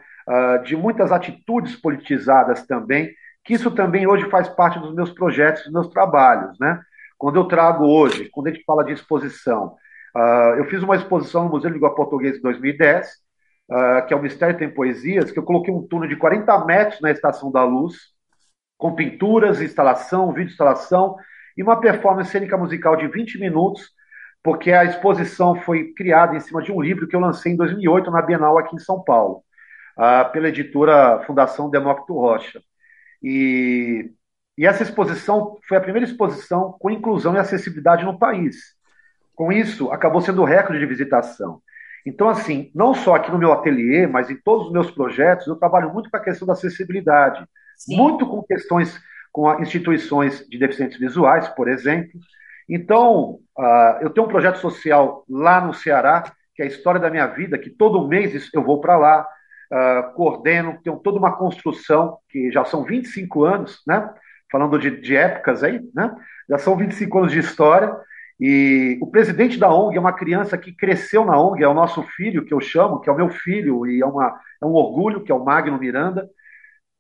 de 0.65 0.77
muitas 0.77 1.13
atitudes 1.13 1.77
politizadas 1.77 2.67
também, 2.67 3.13
que 3.45 3.55
isso 3.55 3.71
também 3.71 4.07
hoje 4.07 4.29
faz 4.29 4.49
parte 4.49 4.79
dos 4.79 4.95
meus 4.95 5.11
projetos, 5.11 5.65
dos 5.65 5.73
meus 5.73 5.89
trabalhos, 5.89 6.59
né? 6.59 6.81
Quando 7.21 7.37
eu 7.37 7.45
trago 7.45 7.85
hoje, 7.85 8.31
quando 8.31 8.47
a 8.47 8.51
gente 8.51 8.65
fala 8.65 8.83
de 8.83 8.95
exposição, 8.95 9.77
eu 10.57 10.65
fiz 10.65 10.83
uma 10.83 10.97
exposição 10.97 11.45
no 11.45 11.51
Museu 11.51 11.69
de 11.69 11.75
Língua 11.75 11.95
Portuguesa 11.95 12.39
em 12.39 12.41
2010, 12.41 13.11
que 14.09 14.15
é 14.15 14.17
o 14.17 14.23
Mistério 14.23 14.57
Tem 14.57 14.73
Poesias, 14.73 15.31
que 15.31 15.39
eu 15.39 15.43
coloquei 15.43 15.73
um 15.73 15.87
túnel 15.87 16.09
de 16.09 16.17
40 16.17 16.65
metros 16.65 16.99
na 17.03 17.11
Estação 17.11 17.53
da 17.53 17.63
Luz, 17.63 17.95
com 18.79 18.95
pinturas, 18.95 19.61
instalação, 19.61 20.33
vídeo 20.33 20.51
instalação, 20.51 21.15
e 21.59 21.63
uma 21.63 21.79
performance 21.79 22.31
cênica 22.31 22.57
musical 22.57 22.97
de 22.97 23.07
20 23.07 23.39
minutos, 23.39 23.91
porque 24.43 24.73
a 24.73 24.87
exposição 24.87 25.55
foi 25.61 25.93
criada 25.93 26.35
em 26.35 26.41
cima 26.41 26.63
de 26.63 26.73
um 26.73 26.81
livro 26.81 27.07
que 27.07 27.15
eu 27.15 27.21
lancei 27.21 27.53
em 27.53 27.57
2008 27.57 28.11
na 28.11 28.23
Bienal 28.23 28.57
aqui 28.57 28.75
em 28.75 28.79
São 28.79 29.05
Paulo, 29.05 29.45
uh, 29.99 30.33
pela 30.33 30.49
editora 30.49 31.23
Fundação 31.27 31.69
Demócrito 31.69 32.15
Rocha. 32.15 32.63
E, 33.23 34.11
e 34.61 34.67
essa 34.67 34.83
exposição 34.83 35.57
foi 35.67 35.79
a 35.79 35.81
primeira 35.81 36.07
exposição 36.07 36.77
com 36.79 36.91
inclusão 36.91 37.35
e 37.35 37.39
acessibilidade 37.39 38.05
no 38.05 38.19
país. 38.19 38.57
Com 39.35 39.51
isso, 39.51 39.91
acabou 39.91 40.21
sendo 40.21 40.45
recorde 40.45 40.79
de 40.79 40.85
visitação. 40.85 41.63
Então, 42.05 42.29
assim, 42.29 42.71
não 42.75 42.93
só 42.93 43.15
aqui 43.15 43.31
no 43.31 43.39
meu 43.39 43.55
ateliê, 43.55 44.07
mas 44.07 44.29
em 44.29 44.37
todos 44.37 44.67
os 44.67 44.73
meus 44.73 44.91
projetos, 44.91 45.47
eu 45.47 45.57
trabalho 45.57 45.91
muito 45.91 46.11
com 46.11 46.17
a 46.19 46.23
questão 46.23 46.47
da 46.47 46.53
acessibilidade, 46.53 47.43
Sim. 47.79 47.97
muito 47.97 48.27
com 48.27 48.43
questões 48.43 49.01
com 49.33 49.51
instituições 49.63 50.47
de 50.47 50.59
deficientes 50.59 50.99
visuais, 50.99 51.49
por 51.49 51.67
exemplo. 51.67 52.21
Então, 52.69 53.39
uh, 53.59 54.03
eu 54.03 54.11
tenho 54.11 54.27
um 54.27 54.31
projeto 54.31 54.59
social 54.59 55.25
lá 55.27 55.59
no 55.63 55.73
Ceará, 55.73 56.23
que 56.55 56.61
é 56.61 56.67
a 56.67 56.69
história 56.69 57.01
da 57.01 57.09
minha 57.09 57.29
vida, 57.29 57.57
que 57.57 57.71
todo 57.71 58.07
mês 58.07 58.51
eu 58.53 58.63
vou 58.63 58.79
para 58.79 58.99
lá, 58.99 59.27
uh, 59.73 60.13
coordeno, 60.13 60.79
tenho 60.85 60.99
toda 60.99 61.19
uma 61.19 61.35
construção, 61.35 62.19
que 62.29 62.53
já 62.53 62.63
são 62.67 62.85
25 62.85 63.43
anos, 63.45 63.81
né? 63.87 64.07
Falando 64.51 64.79
de, 64.79 65.01
de 65.01 65.17
épocas 65.17 65.63
aí, 65.63 65.81
né? 65.95 66.15
Já 66.49 66.59
são 66.59 66.77
25 66.77 67.19
anos 67.19 67.33
de 67.33 67.39
história. 67.39 67.97
E 68.39 68.99
o 69.03 69.07
presidente 69.07 69.59
da 69.59 69.73
ONG 69.73 69.97
é 69.97 70.01
uma 70.01 70.15
criança 70.15 70.57
que 70.57 70.73
cresceu 70.73 71.25
na 71.27 71.39
ONG, 71.39 71.63
é 71.63 71.69
o 71.69 71.75
nosso 71.75 72.03
filho, 72.03 72.45
que 72.45 72.55
eu 72.55 72.61
chamo, 72.61 73.01
que 73.01 73.11
é 73.11 73.13
o 73.13 73.17
meu 73.17 73.29
filho, 73.29 73.87
e 73.87 74.01
é, 74.01 74.07
uma, 74.07 74.41
é 74.63 74.65
um 74.65 74.73
orgulho, 74.73 75.23
que 75.23 75.31
é 75.31 75.35
o 75.35 75.45
Magno 75.45 75.79
Miranda. 75.79 76.29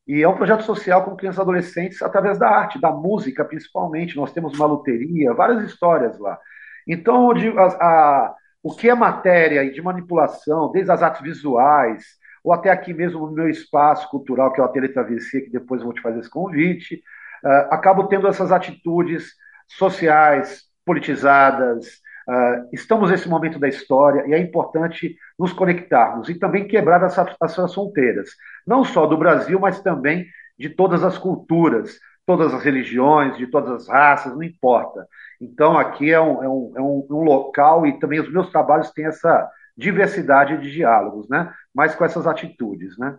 E 0.06 0.22
é 0.22 0.28
um 0.28 0.36
projeto 0.36 0.62
social 0.64 1.04
com 1.04 1.16
crianças 1.16 1.38
e 1.38 1.42
adolescentes 1.42 2.02
através 2.02 2.38
da 2.38 2.48
arte, 2.48 2.80
da 2.80 2.90
música 2.90 3.44
principalmente. 3.44 4.16
Nós 4.16 4.32
temos 4.32 4.54
uma 4.54 4.66
loteria, 4.66 5.32
várias 5.32 5.64
histórias 5.64 6.18
lá. 6.18 6.38
Então, 6.86 7.30
a, 7.30 7.64
a, 7.64 8.34
o 8.62 8.74
que 8.74 8.88
é 8.90 8.94
matéria 8.94 9.70
de 9.70 9.80
manipulação, 9.80 10.70
desde 10.72 10.90
as 10.90 11.02
artes 11.02 11.22
visuais, 11.22 12.04
ou 12.42 12.52
até 12.52 12.70
aqui 12.70 12.92
mesmo 12.92 13.26
no 13.26 13.32
meu 13.32 13.48
espaço 13.48 14.08
cultural, 14.10 14.52
que 14.52 14.60
é 14.60 14.62
o 14.62 14.66
Ateliê 14.66 14.92
Travessia, 14.92 15.42
que 15.42 15.50
depois 15.50 15.80
eu 15.80 15.86
vou 15.86 15.94
te 15.94 16.02
fazer 16.02 16.20
esse 16.20 16.30
convite, 16.30 17.02
uh, 17.44 17.72
acabo 17.72 18.04
tendo 18.08 18.26
essas 18.26 18.52
atitudes 18.52 19.32
sociais, 19.68 20.64
politizadas. 20.84 21.86
Uh, 22.28 22.68
estamos 22.72 23.10
nesse 23.10 23.28
momento 23.28 23.58
da 23.58 23.68
história 23.68 24.26
e 24.26 24.34
é 24.34 24.38
importante 24.38 25.16
nos 25.38 25.52
conectarmos 25.52 26.28
e 26.28 26.38
também 26.38 26.68
quebrar 26.68 27.02
essas, 27.02 27.34
essas 27.42 27.74
fronteiras, 27.74 28.30
não 28.66 28.84
só 28.84 29.06
do 29.06 29.16
Brasil, 29.16 29.58
mas 29.58 29.80
também 29.80 30.26
de 30.58 30.68
todas 30.68 31.02
as 31.02 31.16
culturas, 31.16 31.98
todas 32.26 32.54
as 32.54 32.62
religiões, 32.62 33.36
de 33.36 33.46
todas 33.46 33.70
as 33.70 33.88
raças, 33.88 34.32
não 34.32 34.42
importa. 34.42 35.06
Então, 35.40 35.78
aqui 35.78 36.12
é 36.12 36.20
um, 36.20 36.44
é 36.44 36.48
um, 36.48 36.72
é 36.76 36.80
um, 36.80 37.06
um 37.10 37.22
local 37.24 37.86
e 37.86 37.98
também 37.98 38.20
os 38.20 38.30
meus 38.30 38.50
trabalhos 38.50 38.90
têm 38.90 39.06
essa 39.06 39.50
diversidade 39.76 40.58
de 40.58 40.70
diálogos, 40.70 41.28
né? 41.28 41.52
Mas 41.74 41.94
com 41.94 42.04
essas 42.04 42.26
atitudes, 42.26 42.96
né? 42.98 43.16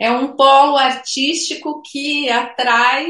É 0.00 0.10
um 0.10 0.34
polo 0.34 0.78
artístico 0.78 1.82
que 1.82 2.30
atrai 2.30 3.06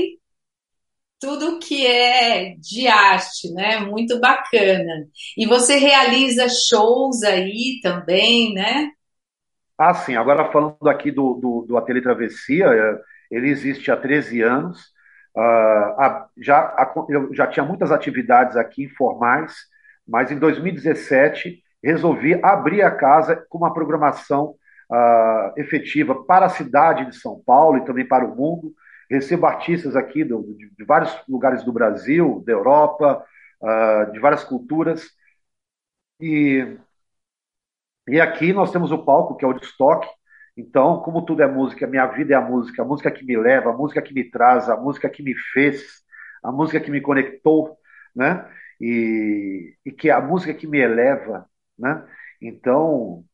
tudo 1.20 1.60
que 1.60 1.86
é 1.86 2.56
de 2.56 2.88
arte, 2.88 3.52
né? 3.52 3.78
Muito 3.78 4.18
bacana. 4.18 5.06
E 5.36 5.46
você 5.46 5.76
realiza 5.76 6.48
shows 6.48 7.22
aí 7.22 7.78
também, 7.80 8.54
né? 8.54 8.90
Ah, 9.78 9.94
sim. 9.94 10.16
Agora 10.16 10.50
falando 10.50 10.88
aqui 10.88 11.12
do, 11.12 11.34
do, 11.34 11.64
do 11.68 11.76
Ateliê 11.76 12.02
Travessia, 12.02 12.66
é, 12.66 12.98
ele 13.30 13.48
existe 13.48 13.90
há 13.90 13.96
13 13.96 14.42
anos. 14.42 14.80
Uh, 15.36 16.26
já, 16.38 16.74
eu 17.08 17.32
já 17.32 17.46
tinha 17.46 17.64
muitas 17.64 17.92
atividades 17.92 18.56
aqui 18.56 18.82
informais, 18.84 19.54
mas 20.06 20.32
em 20.32 20.38
2017 20.38 21.62
resolvi 21.84 22.34
abrir 22.42 22.82
a 22.82 22.90
casa 22.90 23.36
com 23.48 23.58
uma 23.58 23.72
programação 23.72 24.56
uh, 24.90 25.52
efetiva 25.56 26.24
para 26.24 26.46
a 26.46 26.50
cidade 26.50 27.06
de 27.06 27.16
São 27.16 27.40
Paulo 27.44 27.78
e 27.78 27.84
também 27.84 28.06
para 28.06 28.26
o 28.26 28.34
mundo. 28.36 28.74
Recebo 29.08 29.46
artistas 29.46 29.96
aqui 29.96 30.24
do, 30.24 30.54
de, 30.54 30.70
de, 30.70 30.84
vários 30.84 31.16
lugares 31.28 31.64
do 31.64 31.72
Brasil, 31.72 32.42
da 32.46 32.52
Europa, 32.52 33.24
uh, 33.60 34.12
de 34.12 34.18
várias 34.18 34.44
culturas. 34.44 35.08
E, 36.20 36.76
e 38.08 38.20
aqui 38.20 38.52
nós 38.52 38.70
temos 38.70 38.92
o 38.92 39.04
palco, 39.04 39.36
que 39.36 39.44
é 39.44 39.48
o 39.48 39.52
de 39.52 39.64
estoque. 39.64 40.08
Então, 40.56 41.00
como 41.00 41.24
tudo 41.24 41.42
é 41.42 41.46
música, 41.46 41.86
minha 41.86 42.06
vida 42.06 42.34
é 42.34 42.36
a 42.36 42.40
música, 42.40 42.82
a 42.82 42.84
música 42.84 43.10
que 43.10 43.24
me 43.24 43.36
leva, 43.36 43.70
a 43.70 43.76
música 43.76 44.02
que 44.02 44.12
me 44.12 44.24
traz, 44.24 44.68
a 44.68 44.76
música 44.76 45.08
que 45.08 45.22
me 45.22 45.34
fez, 45.34 46.02
a 46.42 46.52
música 46.52 46.80
que 46.80 46.90
me 46.90 47.00
conectou, 47.00 47.78
né? 48.14 48.46
E, 48.80 49.76
e 49.84 49.92
que 49.92 50.10
é 50.10 50.12
a 50.12 50.20
música 50.20 50.54
que 50.54 50.66
me 50.66 50.78
eleva, 50.78 51.48
né? 51.78 52.04
Então, 52.40 53.24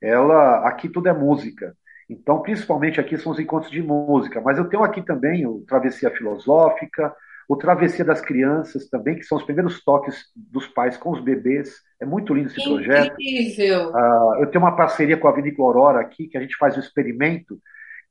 ela 0.00 0.66
aqui 0.66 0.88
tudo 0.88 1.08
é 1.08 1.12
música. 1.12 1.74
Então, 2.08 2.42
principalmente 2.42 3.00
aqui 3.00 3.16
são 3.16 3.32
os 3.32 3.38
encontros 3.38 3.70
de 3.70 3.82
música, 3.82 4.40
mas 4.40 4.58
eu 4.58 4.68
tenho 4.68 4.82
aqui 4.82 5.02
também 5.02 5.46
o 5.46 5.64
Travessia 5.66 6.10
Filosófica, 6.10 7.14
o 7.48 7.56
Travessia 7.56 8.04
das 8.04 8.20
Crianças 8.20 8.88
também, 8.88 9.16
que 9.16 9.24
são 9.24 9.38
os 9.38 9.44
primeiros 9.44 9.82
toques 9.84 10.26
dos 10.34 10.66
pais 10.66 10.96
com 10.96 11.10
os 11.10 11.20
bebês. 11.20 11.80
É 12.00 12.06
muito 12.06 12.34
lindo 12.34 12.48
esse 12.48 12.60
Incrível. 12.60 12.76
projeto. 12.76 13.16
Incrível! 13.20 13.90
Uh, 13.90 14.36
eu 14.40 14.46
tenho 14.46 14.64
uma 14.64 14.76
parceria 14.76 15.16
com 15.16 15.28
a 15.28 15.32
Vinícola 15.32 15.68
Aurora 15.68 16.00
aqui, 16.00 16.26
que 16.26 16.38
a 16.38 16.40
gente 16.40 16.56
faz 16.56 16.76
um 16.76 16.80
experimento, 16.80 17.58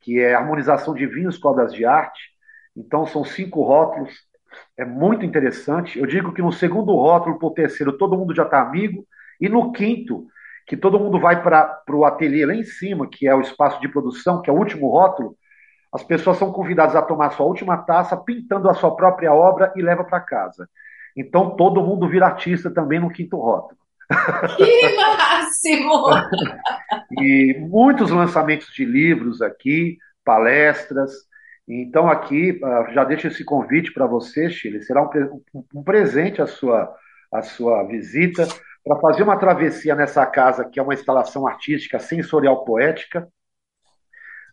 que 0.01 0.19
é 0.19 0.33
harmonização 0.33 0.93
de 0.93 1.05
vinhos 1.05 1.37
com 1.37 1.49
obras 1.49 1.73
de 1.73 1.85
arte. 1.85 2.21
Então, 2.75 3.05
são 3.05 3.23
cinco 3.23 3.63
rótulos, 3.63 4.13
é 4.77 4.85
muito 4.85 5.25
interessante. 5.25 5.99
Eu 5.99 6.05
digo 6.05 6.33
que 6.33 6.41
no 6.41 6.51
segundo 6.51 6.93
rótulo, 6.93 7.37
para 7.37 7.47
o 7.47 7.53
terceiro, 7.53 7.97
todo 7.97 8.17
mundo 8.17 8.35
já 8.35 8.43
está 8.43 8.61
amigo, 8.61 9.05
e 9.39 9.49
no 9.49 9.71
quinto, 9.71 10.27
que 10.65 10.77
todo 10.77 10.99
mundo 10.99 11.19
vai 11.19 11.41
para 11.41 11.83
o 11.89 12.05
ateliê 12.05 12.45
lá 12.45 12.55
em 12.55 12.63
cima, 12.63 13.07
que 13.07 13.27
é 13.27 13.35
o 13.35 13.41
espaço 13.41 13.79
de 13.81 13.89
produção, 13.89 14.41
que 14.41 14.49
é 14.49 14.53
o 14.53 14.57
último 14.57 14.89
rótulo, 14.89 15.35
as 15.93 16.03
pessoas 16.03 16.37
são 16.37 16.51
convidadas 16.51 16.95
a 16.95 17.03
tomar 17.03 17.31
sua 17.31 17.45
última 17.45 17.77
taça, 17.77 18.17
pintando 18.17 18.67
a 18.67 18.73
sua 18.73 18.95
própria 18.95 19.31
obra 19.31 19.71
e 19.75 19.81
leva 19.81 20.03
para 20.03 20.19
casa. 20.19 20.67
Então 21.15 21.55
todo 21.55 21.83
mundo 21.83 22.09
vira 22.09 22.25
artista 22.25 22.71
também 22.71 22.99
no 22.99 23.11
quinto 23.11 23.37
rótulo. 23.37 23.79
Que 24.57 24.97
máximo! 24.97 26.05
e 27.21 27.57
muitos 27.59 28.09
lançamentos 28.09 28.73
de 28.73 28.83
livros 28.83 29.39
aqui, 29.39 29.99
palestras. 30.25 31.11
Então 31.67 32.09
aqui 32.09 32.59
ah, 32.63 32.87
já 32.91 33.03
deixo 33.03 33.27
esse 33.27 33.45
convite 33.45 33.93
para 33.93 34.07
você, 34.07 34.49
Chile. 34.49 34.81
Será 34.81 35.03
um, 35.03 35.41
um 35.75 35.83
presente 35.83 36.41
a 36.41 36.47
sua, 36.47 36.91
a 37.31 37.43
sua 37.43 37.83
visita 37.83 38.47
para 38.83 38.99
fazer 38.99 39.23
uma 39.23 39.37
travessia 39.37 39.95
nessa 39.95 40.25
casa, 40.25 40.65
que 40.65 40.79
é 40.79 40.83
uma 40.83 40.93
instalação 40.93 41.47
artística 41.47 41.99
sensorial 41.99 42.65
poética, 42.65 43.27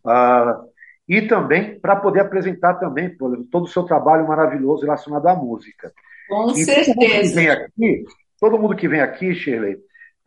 uh, 0.05 0.71
e 1.09 1.23
também 1.23 1.79
para 1.81 1.97
poder 1.97 2.21
apresentar 2.21 2.75
também 2.75 3.17
todo 3.17 3.65
o 3.65 3.69
seu 3.69 3.83
trabalho 3.83 4.29
maravilhoso 4.29 4.83
relacionado 4.83 5.27
à 5.27 5.35
música. 5.35 5.93
Com 6.29 6.53
e 6.53 6.65
certeza. 6.65 6.95
Todo 6.95 6.99
mundo 7.01 7.27
que 7.27 7.35
vem 7.35 7.51
aqui, 7.51 8.05
todo 8.39 8.59
mundo 8.59 8.77
que 8.77 8.89
vem 8.89 9.01
aqui, 9.01 9.35
Shirley, 9.35 9.75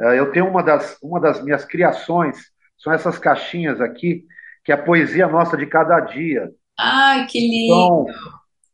uh, 0.01 0.13
eu 0.13 0.31
tenho 0.31 0.49
uma 0.49 0.61
das, 0.61 0.97
uma 1.01 1.19
das 1.19 1.41
minhas 1.41 1.63
criações, 1.63 2.51
são 2.77 2.91
essas 2.91 3.17
caixinhas 3.17 3.79
aqui, 3.79 4.25
que 4.65 4.71
é 4.71 4.75
a 4.75 4.83
poesia 4.83 5.27
nossa 5.27 5.55
de 5.55 5.65
cada 5.65 6.01
dia. 6.01 6.51
Ai, 6.77 7.25
que 7.27 7.39
lindo! 7.39 7.73
Então, 7.73 8.05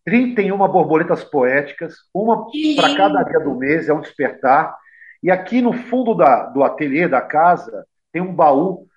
31 0.06 0.58
borboletas 0.58 1.24
poéticas, 1.24 1.94
uma 2.12 2.48
para 2.76 2.96
cada 2.96 3.22
dia 3.24 3.39
do 3.39 3.54
mês, 3.54 3.88
é 3.88 3.94
um 3.94 4.02
despertar. 4.02 4.76
E 5.21 5.29
aqui 5.29 5.62
no 5.62 5.73
fundo 5.73 6.15
da, 6.15 6.45
do 6.45 6.63
ateliê 6.63 7.08
da 7.08 7.21
casa 7.21 7.86
tem 8.12 8.21
um 8.21 8.34
baú 8.34 8.88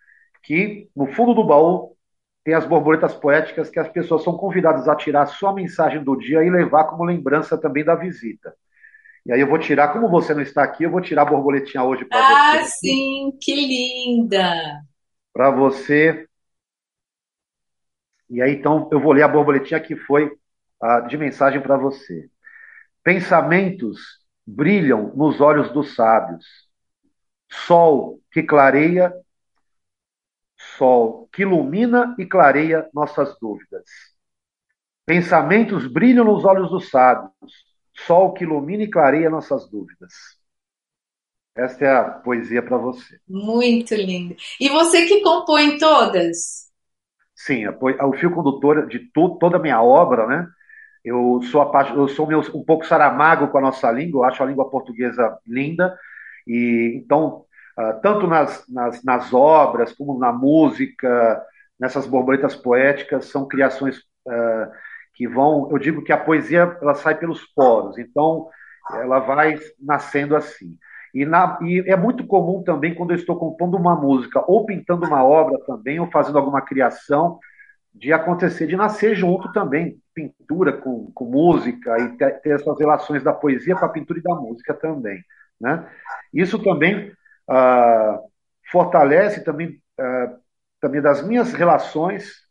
que, 0.43 0.89
no 0.95 1.07
fundo 1.07 1.35
do 1.35 1.45
baú, 1.45 1.97
tem 2.45 2.55
as 2.55 2.67
borboletas 2.67 3.15
poéticas 3.15 3.71
que 3.71 3.79
as 3.79 3.89
pessoas 3.89 4.25
são 4.25 4.37
convidadas 4.37 4.89
a 4.89 4.97
tirar 4.97 5.23
a 5.23 5.27
sua 5.27 5.53
mensagem 5.53 6.03
do 6.03 6.17
dia 6.17 6.43
e 6.43 6.51
levar 6.51 6.85
como 6.85 7.05
lembrança 7.05 7.57
também 7.57 7.85
da 7.85 7.95
visita. 7.95 8.55
E 9.25 9.33
aí 9.33 9.41
eu 9.41 9.49
vou 9.49 9.59
tirar, 9.59 9.93
como 9.93 10.09
você 10.09 10.35
não 10.35 10.43
está 10.43 10.65
aqui, 10.65 10.83
eu 10.83 10.91
vou 10.91 11.01
tirar 11.01 11.23
a 11.23 11.27
borboletinha 11.27 11.85
hoje 11.85 12.05
para 12.05 12.19
ah, 12.19 12.53
você. 12.53 12.59
Ah, 12.59 12.65
sim, 12.65 13.39
que 13.41 13.55
linda! 13.55 14.83
Para 15.33 15.51
você. 15.51 16.27
E 18.29 18.43
aí 18.43 18.55
então 18.55 18.89
eu 18.91 19.01
vou 19.01 19.13
ler 19.13 19.23
a 19.23 19.29
borboletinha 19.29 19.79
que 19.79 19.95
foi 19.95 20.33
a 20.81 21.01
de 21.01 21.17
mensagem 21.17 21.61
para 21.61 21.77
você. 21.77 22.29
Pensamentos 23.05 24.22
brilham 24.47 25.13
nos 25.15 25.41
olhos 25.41 25.71
dos 25.73 25.95
sábios. 25.95 26.45
Sol 27.51 28.21
que 28.31 28.43
clareia, 28.43 29.13
sol 30.77 31.29
que 31.33 31.43
ilumina 31.43 32.15
e 32.19 32.27
clareia 32.27 32.89
nossas 32.95 33.37
dúvidas. 33.41 33.85
Pensamentos 35.05 35.87
brilham 35.87 36.25
nos 36.25 36.45
olhos 36.45 36.71
dos 36.71 36.89
sábios, 36.89 37.33
sol 38.07 38.33
que 38.33 38.45
ilumina 38.45 38.85
e 38.85 38.91
clareia 38.91 39.29
nossas 39.29 39.69
dúvidas. 39.69 40.13
Esta 41.55 41.85
é 41.85 41.97
a 41.97 42.05
poesia 42.05 42.63
para 42.63 42.79
você. 42.79 43.21
Muito 43.29 43.95
lindo. 43.95 44.35
E 44.59 44.69
você 44.71 45.07
que 45.07 45.21
compõe 45.21 45.77
todas? 45.77 46.71
Sim, 47.35 47.67
o 47.69 48.13
fio 48.15 48.31
condutor 48.35 48.87
de 48.87 49.11
toda 49.13 49.57
a 49.57 49.61
minha 49.61 49.83
obra, 49.83 50.27
né? 50.27 50.49
Eu 51.05 51.41
sou, 51.51 51.73
eu 51.97 52.09
sou 52.09 52.27
meu, 52.27 52.41
um 52.55 52.65
pouco 52.65 52.87
saramago 52.87 53.49
com 53.49 53.59
a 53.59 53.63
nossa 53.63 53.91
língua, 53.91 54.21
eu 54.21 54.25
acho 54.25 54.43
a 54.43 54.47
língua 54.47 54.71
portuguesa 54.71 55.37
linda, 55.47 55.97
e 56.47 57.01
então, 57.03 57.45
uh, 57.79 58.01
tanto 58.03 58.27
nas, 58.27 58.65
nas, 58.69 59.03
nas, 59.03 59.33
obras, 59.35 59.93
como 59.93 60.19
na 60.19 60.33
música, 60.33 61.43
nessas 61.79 62.07
borboletas 62.07 62.55
poéticas, 62.55 63.27
são 63.27 63.49
criações 63.49 63.99
uh, 64.27 64.71
que 65.15 65.27
vão. 65.27 65.69
Eu 65.71 65.79
digo 65.79 66.03
que 66.03 66.13
a 66.13 66.19
poesia 66.19 66.77
ela 66.81 66.95
sai 66.95 67.17
pelos 67.17 67.45
poros, 67.47 67.99
então 67.99 68.49
ela 68.93 69.19
vai 69.21 69.59
nascendo 69.81 70.37
assim. 70.37 70.77
E, 71.15 71.27
na, 71.27 71.59
e, 71.63 71.81
é 71.87 71.97
muito 71.97 72.27
comum 72.27 72.63
também 72.63 72.95
quando 72.95 73.11
eu 73.11 73.17
estou 73.17 73.37
compondo 73.37 73.77
uma 73.77 73.95
música, 73.95 74.43
ou 74.47 74.65
pintando 74.65 75.07
uma 75.07 75.23
obra 75.25 75.59
também, 75.67 76.01
ou 76.01 76.11
fazendo 76.11 76.39
alguma 76.39 76.63
criação, 76.63 77.39
de 77.95 78.13
acontecer, 78.13 78.67
de 78.67 78.77
nascer 78.77 79.15
junto 79.15 79.53
também, 79.53 80.01
pintura 80.15 80.73
com, 80.73 81.11
com 81.13 81.25
música 81.25 81.97
e 81.99 82.17
ter, 82.17 82.41
ter 82.41 82.55
essas 82.55 82.79
relações 82.79 83.23
da 83.23 83.33
poesia 83.33 83.77
com 83.77 83.85
a 83.85 83.89
pintura 83.89 84.19
e 84.19 84.23
da 84.23 84.35
música 84.35 84.75
também. 84.75 85.23
Né? 85.61 85.89
Isso 86.33 86.63
também 86.63 87.13
ah, 87.49 88.19
fortalece 88.71 89.45
também, 89.45 89.81
ah, 89.99 90.37
também 90.81 91.01
das 91.01 91.27
minhas 91.27 91.53
relações 91.53 92.43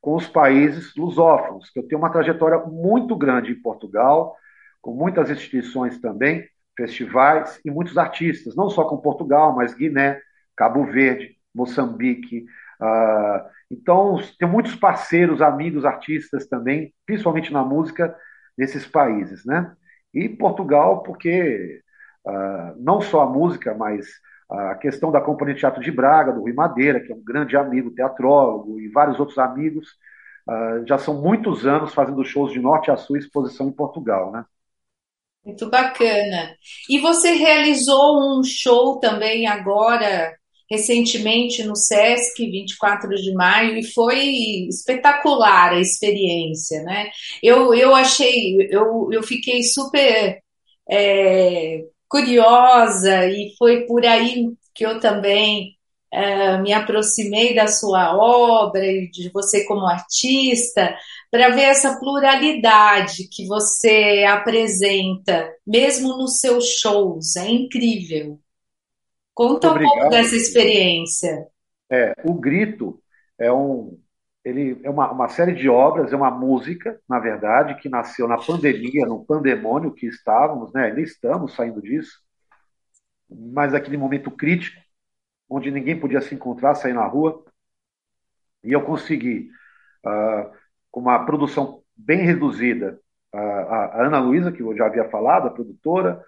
com 0.00 0.14
os 0.14 0.26
países 0.26 0.94
lusófonos, 0.96 1.70
que 1.70 1.78
eu 1.78 1.86
tenho 1.86 2.00
uma 2.00 2.10
trajetória 2.10 2.58
muito 2.58 3.14
grande 3.16 3.52
em 3.52 3.60
Portugal, 3.60 4.34
com 4.80 4.94
muitas 4.94 5.30
instituições 5.30 6.00
também, 6.00 6.48
festivais 6.76 7.60
e 7.64 7.70
muitos 7.70 7.98
artistas, 7.98 8.56
não 8.56 8.70
só 8.70 8.84
com 8.84 8.96
Portugal, 8.96 9.54
mas 9.54 9.74
Guiné, 9.74 10.20
Cabo 10.56 10.84
Verde, 10.86 11.36
Moçambique, 11.54 12.46
Uh, 12.80 13.48
então, 13.70 14.18
tem 14.38 14.48
muitos 14.48 14.74
parceiros, 14.74 15.42
amigos, 15.42 15.84
artistas 15.84 16.46
também, 16.46 16.92
principalmente 17.06 17.52
na 17.52 17.64
música, 17.64 18.16
nesses 18.56 18.86
países, 18.86 19.44
né? 19.44 19.72
E 20.12 20.28
Portugal, 20.28 21.02
porque 21.02 21.80
uh, 22.26 22.82
não 22.82 23.00
só 23.00 23.22
a 23.22 23.30
música, 23.30 23.74
mas 23.74 24.06
a 24.50 24.74
questão 24.74 25.12
da 25.12 25.20
Companhia 25.20 25.54
de 25.54 25.60
Teatro 25.60 25.80
de 25.80 25.92
Braga, 25.92 26.32
do 26.32 26.40
Rui 26.40 26.52
Madeira, 26.52 27.00
que 27.00 27.12
é 27.12 27.14
um 27.14 27.22
grande 27.22 27.56
amigo 27.56 27.92
teatrólogo, 27.92 28.80
e 28.80 28.88
vários 28.88 29.20
outros 29.20 29.38
amigos, 29.38 29.90
uh, 30.48 30.84
já 30.86 30.98
são 30.98 31.20
muitos 31.20 31.66
anos 31.66 31.94
fazendo 31.94 32.24
shows 32.24 32.52
de 32.52 32.58
norte 32.58 32.90
a 32.90 32.96
sul 32.96 33.16
exposição 33.16 33.68
em 33.68 33.72
Portugal, 33.72 34.32
né? 34.32 34.44
Muito 35.44 35.70
bacana. 35.70 36.54
E 36.88 36.98
você 36.98 37.32
realizou 37.32 38.20
um 38.20 38.42
show 38.42 38.98
também 38.98 39.46
agora, 39.46 40.34
recentemente, 40.70 41.64
no 41.64 41.74
SESC, 41.74 42.38
24 42.38 43.08
de 43.16 43.32
maio, 43.34 43.76
e 43.78 43.84
foi 43.84 44.18
espetacular 44.68 45.72
a 45.72 45.80
experiência, 45.80 46.82
né? 46.82 47.10
Eu, 47.42 47.74
eu 47.74 47.94
achei, 47.94 48.56
eu, 48.70 49.08
eu 49.12 49.22
fiquei 49.22 49.62
super 49.64 50.40
é, 50.88 51.84
curiosa, 52.08 53.26
e 53.26 53.54
foi 53.58 53.86
por 53.86 54.04
aí 54.06 54.46
que 54.74 54.86
eu 54.86 55.00
também 55.00 55.76
é, 56.12 56.58
me 56.58 56.72
aproximei 56.72 57.54
da 57.54 57.66
sua 57.68 58.16
obra 58.16 58.84
e 58.86 59.10
de 59.10 59.30
você 59.30 59.64
como 59.66 59.86
artista, 59.86 60.94
para 61.30 61.50
ver 61.50 61.62
essa 61.62 61.98
pluralidade 61.98 63.28
que 63.30 63.46
você 63.46 64.24
apresenta, 64.28 65.48
mesmo 65.66 66.16
nos 66.16 66.40
seus 66.40 66.66
shows. 66.80 67.36
É 67.36 67.48
incrível. 67.48 68.40
Conta 69.40 69.72
um 69.72 69.78
pouco 69.78 70.10
dessa 70.10 70.36
experiência. 70.36 71.46
É, 71.90 72.12
o 72.22 72.34
Grito 72.34 73.02
é 73.38 73.50
um, 73.50 73.98
ele 74.44 74.78
é 74.84 74.90
uma, 74.90 75.10
uma, 75.10 75.28
série 75.28 75.54
de 75.54 75.66
obras, 75.66 76.12
é 76.12 76.16
uma 76.16 76.30
música, 76.30 77.00
na 77.08 77.18
verdade, 77.18 77.80
que 77.80 77.88
nasceu 77.88 78.28
na 78.28 78.36
pandemia, 78.36 79.06
no 79.06 79.24
pandemônio 79.24 79.94
que 79.94 80.06
estávamos, 80.06 80.70
né? 80.74 80.88
Ainda 80.88 81.00
estamos 81.00 81.54
saindo 81.54 81.80
disso, 81.80 82.20
mas 83.30 83.72
aquele 83.72 83.96
momento 83.96 84.30
crítico, 84.30 84.78
onde 85.48 85.70
ninguém 85.70 85.98
podia 85.98 86.20
se 86.20 86.34
encontrar, 86.34 86.74
sair 86.74 86.92
na 86.92 87.06
rua, 87.06 87.42
e 88.62 88.70
eu 88.70 88.82
consegui 88.82 89.48
uh, 90.04 90.52
com 90.90 91.00
uma 91.00 91.24
produção 91.24 91.82
bem 91.96 92.26
reduzida. 92.26 93.00
A, 93.32 93.38
a 93.40 94.06
Ana 94.06 94.18
Luísa, 94.18 94.52
que 94.52 94.60
eu 94.60 94.76
já 94.76 94.84
havia 94.84 95.08
falado, 95.08 95.46
a 95.46 95.50
produtora, 95.50 96.22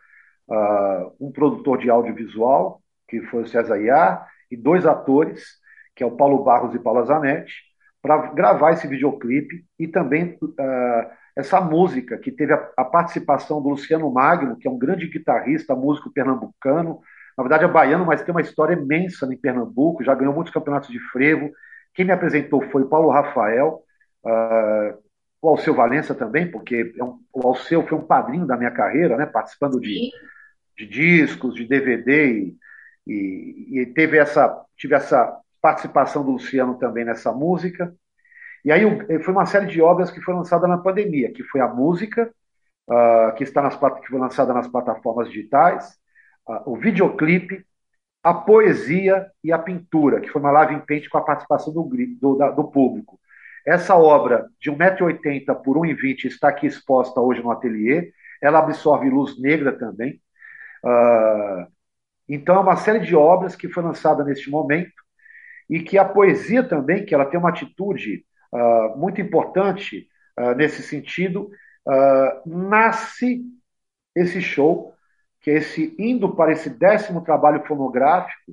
uh, 0.49 1.15
um 1.21 1.31
produtor 1.31 1.77
de 1.77 1.91
audiovisual, 1.91 2.82
que 3.21 3.27
foi 3.27 3.43
o 3.43 3.47
César 3.47 3.77
Iar, 3.79 4.27
e 4.51 4.57
dois 4.57 4.87
atores, 4.87 5.45
que 5.95 6.03
é 6.03 6.07
o 6.07 6.17
Paulo 6.17 6.43
Barros 6.43 6.75
e 6.75 6.79
Paula 6.79 7.05
Zanetti, 7.05 7.53
para 8.01 8.33
gravar 8.33 8.73
esse 8.73 8.89
videoclipe 8.89 9.65
e 9.79 9.87
também 9.87 10.39
uh, 10.43 11.11
essa 11.37 11.61
música, 11.61 12.17
que 12.17 12.33
teve 12.33 12.55
a, 12.55 12.71
a, 12.77 12.85
participação 12.85 13.63
do 13.63 13.69
Luciano 13.69 14.11
Magno, 14.11 14.57
que 14.57 14.67
é 14.67 14.71
um 14.71 14.79
grande 14.79 15.07
guitarrista, 15.07 15.75
músico 15.75 16.11
pernambucano, 16.11 17.01
na 17.37 17.45
verdade 17.45 17.65
é 17.65 17.69
baiano, 17.69 18.07
mas 18.07 18.23
tem 18.23 18.35
uma 18.35 18.41
história 18.41 18.75
imensa 18.75 19.27
em 19.33 19.37
Pernambuco, 19.37 20.05
já 20.05 20.15
ganhou 20.15 20.35
muitos 20.35 20.53
campeonatos 20.53 20.91
de 20.91 20.99
frevo. 21.11 21.51
Quem 21.95 22.05
me 22.05 22.13
apresentou 22.13 22.63
foi 22.71 22.83
o 22.83 22.89
Paulo 22.89 23.11
Rafael, 23.11 23.83
Uh, 24.25 25.03
o 25.41 25.49
Alceu 25.49 25.75
Valença 25.75 26.15
também, 26.15 26.49
porque 26.49 26.95
é 26.97 27.03
um, 27.03 27.19
o 27.33 27.49
Alceu 27.49 27.85
foi 27.87 27.99
um 27.99 28.07
padrinho 28.07 28.47
da 28.47 28.57
minha 28.57 28.71
carreira, 28.71 29.17
né, 29.17 29.27
participando 29.27 29.81
de, 29.81 30.13
de 30.79 30.87
discos, 30.87 31.55
de 31.55 31.67
DVD, 31.67 32.31
e, 32.31 32.57
e, 33.07 33.81
e, 33.81 33.87
teve 33.87 34.19
essa, 34.19 34.65
tive 34.77 34.95
essa 34.95 35.37
participação 35.61 36.25
do 36.25 36.33
Luciano 36.33 36.79
também 36.79 37.05
nessa 37.05 37.33
música. 37.33 37.95
E 38.65 38.71
aí 38.71 38.83
foi 39.23 39.35
uma 39.35 39.47
série 39.47 39.67
de 39.67 39.81
obras 39.81 40.11
que 40.11 40.21
foi 40.21 40.35
lançada 40.35 40.67
na 40.69 40.79
pandemia, 40.79 41.33
que 41.33 41.43
foi 41.45 41.61
a 41.61 41.69
música, 41.69 42.33
uh, 42.89 43.35
que 43.35 43.43
está 43.45 43.63
nas 43.63 43.77
que 43.77 44.09
foi 44.09 44.19
lançada 44.19 44.53
nas 44.55 44.69
plataformas 44.69 45.29
digitais, 45.29 45.99
uh, 46.49 46.71
o 46.71 46.77
videoclipe, 46.77 47.65
a 48.23 48.33
poesia 48.33 49.31
e 49.43 49.53
a 49.53 49.59
pintura, 49.59 50.21
que 50.21 50.29
foi 50.29 50.41
uma 50.41 50.53
live 50.53 50.75
em 50.75 50.81
pente 50.81 51.09
com 51.09 51.19
a 51.19 51.25
participação 51.25 51.73
do, 51.73 51.91
do, 52.21 52.37
da, 52.37 52.51
do 52.51 52.65
público. 52.65 53.19
Essa 53.67 53.97
obra 53.97 54.49
de 54.61 54.71
1,80m 54.71 55.63
por 55.63 55.77
1,20m 55.77 56.27
está 56.27 56.49
aqui 56.49 56.67
exposta 56.67 57.21
hoje 57.21 57.43
no 57.43 57.51
ateliê. 57.51 58.13
Ela 58.41 58.59
absorve 58.59 59.09
luz 59.09 59.41
negra 59.41 59.73
também. 59.73 60.21
Uh, 60.85 61.72
então, 62.35 62.57
é 62.57 62.61
uma 62.61 62.77
série 62.77 63.01
de 63.01 63.15
obras 63.15 63.57
que 63.57 63.69
foi 63.69 63.83
lançada 63.83 64.25
neste 64.25 64.51
momento 64.51 64.93
e 65.69 65.81
que 65.81 65.99
a 65.99 66.05
poesia 66.05 66.63
também, 66.63 67.05
que 67.05 67.15
ela 67.15 67.25
tem 67.25 67.39
uma 67.39 67.49
atitude 67.49 68.25
uh, 68.53 68.99
muito 68.99 69.21
importante 69.21 70.07
uh, 70.39 70.55
nesse 70.55 70.83
sentido, 70.83 71.51
nasce 72.47 73.43
esse 74.15 74.41
show, 74.41 74.95
que 75.41 75.51
é 75.51 75.55
esse 75.55 75.97
indo 75.99 76.33
para 76.33 76.53
esse 76.53 76.71
décimo 76.71 77.25
trabalho 77.25 77.65
fonográfico, 77.67 78.53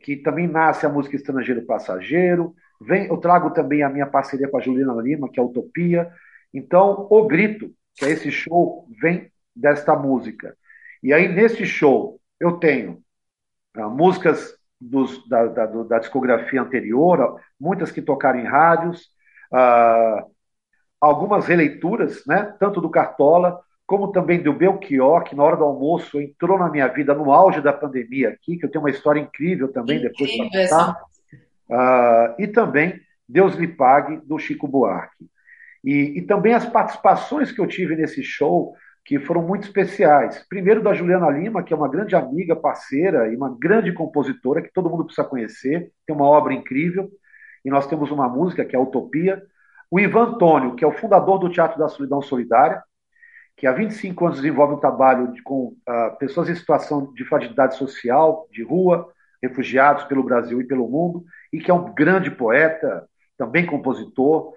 que 0.00 0.14
também 0.18 0.46
nasce 0.46 0.86
a 0.86 0.88
música 0.88 1.16
Estrangeiro 1.16 1.66
Passageiro, 1.66 2.54
Vem, 2.84 3.06
eu 3.06 3.16
trago 3.16 3.50
também 3.50 3.82
a 3.82 3.88
minha 3.88 4.06
parceria 4.06 4.48
com 4.48 4.58
a 4.58 4.60
Juliana 4.60 5.00
Lima, 5.00 5.30
que 5.30 5.38
é 5.38 5.42
Utopia. 5.42 6.10
Então, 6.52 7.06
O 7.10 7.26
Grito, 7.26 7.72
que 7.94 8.04
é 8.04 8.10
esse 8.10 8.30
show, 8.30 8.88
vem 9.00 9.30
desta 9.54 9.94
música. 9.94 10.56
E 11.02 11.12
aí, 11.12 11.28
nesse 11.28 11.64
show, 11.64 12.20
eu 12.42 12.58
tenho 12.58 13.00
ah, 13.76 13.88
músicas 13.88 14.54
dos, 14.80 15.26
da, 15.28 15.46
da, 15.46 15.66
da, 15.66 15.98
discografia 16.00 16.60
anterior, 16.60 17.40
muitas 17.58 17.92
que 17.92 18.02
tocaram 18.02 18.40
em 18.40 18.44
rádios, 18.44 19.08
ah, 19.52 20.24
algumas 21.00 21.46
releituras, 21.46 22.26
né, 22.26 22.54
tanto 22.58 22.80
do 22.80 22.90
Cartola, 22.90 23.60
como 23.86 24.10
também 24.10 24.42
do 24.42 24.52
Belchior, 24.52 25.22
que 25.22 25.36
na 25.36 25.42
hora 25.44 25.56
do 25.56 25.64
almoço 25.64 26.20
entrou 26.20 26.58
na 26.58 26.68
minha 26.68 26.88
vida 26.88 27.14
no 27.14 27.32
auge 27.32 27.60
da 27.60 27.72
pandemia 27.72 28.30
aqui, 28.30 28.56
que 28.56 28.64
eu 28.64 28.70
tenho 28.70 28.82
uma 28.82 28.90
história 28.90 29.20
incrível 29.20 29.72
também 29.72 29.98
incrível 29.98 30.12
depois 30.12 30.68
para 30.68 30.68
contar. 30.68 31.02
Uh, 31.68 32.42
e 32.42 32.48
também 32.48 33.00
Deus 33.28 33.54
lhe 33.54 33.68
pague, 33.68 34.16
do 34.24 34.38
Chico 34.38 34.66
Buarque. 34.66 35.26
E, 35.84 36.18
e, 36.18 36.22
também 36.22 36.54
as 36.54 36.64
participações 36.64 37.50
que 37.50 37.60
eu 37.60 37.66
tive 37.66 37.96
nesse 37.96 38.22
show, 38.22 38.74
que 39.04 39.18
foram 39.18 39.42
muito 39.42 39.64
especiais. 39.64 40.44
Primeiro 40.48 40.82
da 40.82 40.94
Juliana 40.94 41.28
Lima, 41.30 41.62
que 41.62 41.72
é 41.72 41.76
uma 41.76 41.88
grande 41.88 42.14
amiga, 42.14 42.54
parceira 42.54 43.28
e 43.28 43.36
uma 43.36 43.54
grande 43.58 43.92
compositora, 43.92 44.62
que 44.62 44.72
todo 44.72 44.88
mundo 44.88 45.04
precisa 45.04 45.26
conhecer, 45.26 45.90
tem 46.06 46.14
uma 46.14 46.26
obra 46.26 46.54
incrível, 46.54 47.10
e 47.64 47.70
nós 47.70 47.86
temos 47.86 48.10
uma 48.10 48.28
música 48.28 48.64
que 48.64 48.76
é 48.76 48.78
a 48.78 48.82
Utopia. 48.82 49.42
O 49.90 49.98
Ivan 49.98 50.30
Antônio, 50.30 50.74
que 50.74 50.84
é 50.84 50.86
o 50.86 50.92
fundador 50.92 51.38
do 51.38 51.50
Teatro 51.50 51.78
da 51.78 51.88
Solidão 51.88 52.22
Solidária, 52.22 52.82
que 53.56 53.66
há 53.66 53.72
25 53.72 54.24
anos 54.24 54.40
desenvolve 54.40 54.74
um 54.74 54.80
trabalho 54.80 55.32
de, 55.32 55.42
com 55.42 55.74
uh, 55.88 56.16
pessoas 56.18 56.48
em 56.48 56.54
situação 56.54 57.12
de 57.12 57.24
fragilidade 57.24 57.76
social, 57.76 58.48
de 58.50 58.62
rua, 58.62 59.08
refugiados 59.42 60.04
pelo 60.04 60.22
Brasil 60.22 60.60
e 60.60 60.66
pelo 60.66 60.88
mundo, 60.88 61.24
e 61.52 61.60
que 61.60 61.70
é 61.70 61.74
um 61.74 61.92
grande 61.92 62.30
poeta, 62.30 63.06
também 63.36 63.66
compositor, 63.66 64.54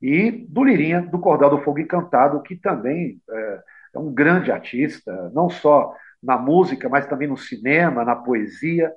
e 0.00 0.30
do 0.48 0.62
Lirinha, 0.64 1.02
do 1.02 1.18
Cordel 1.18 1.50
do 1.50 1.62
Fogo 1.62 1.80
Encantado, 1.80 2.40
que 2.42 2.56
também 2.56 3.20
é, 3.28 3.60
é 3.94 3.98
um 3.98 4.12
grande 4.12 4.50
artista, 4.50 5.30
não 5.34 5.48
só 5.48 5.94
na 6.22 6.36
música, 6.36 6.88
mas 6.88 7.06
também 7.06 7.28
no 7.28 7.36
cinema, 7.36 8.04
na 8.04 8.16
poesia. 8.16 8.92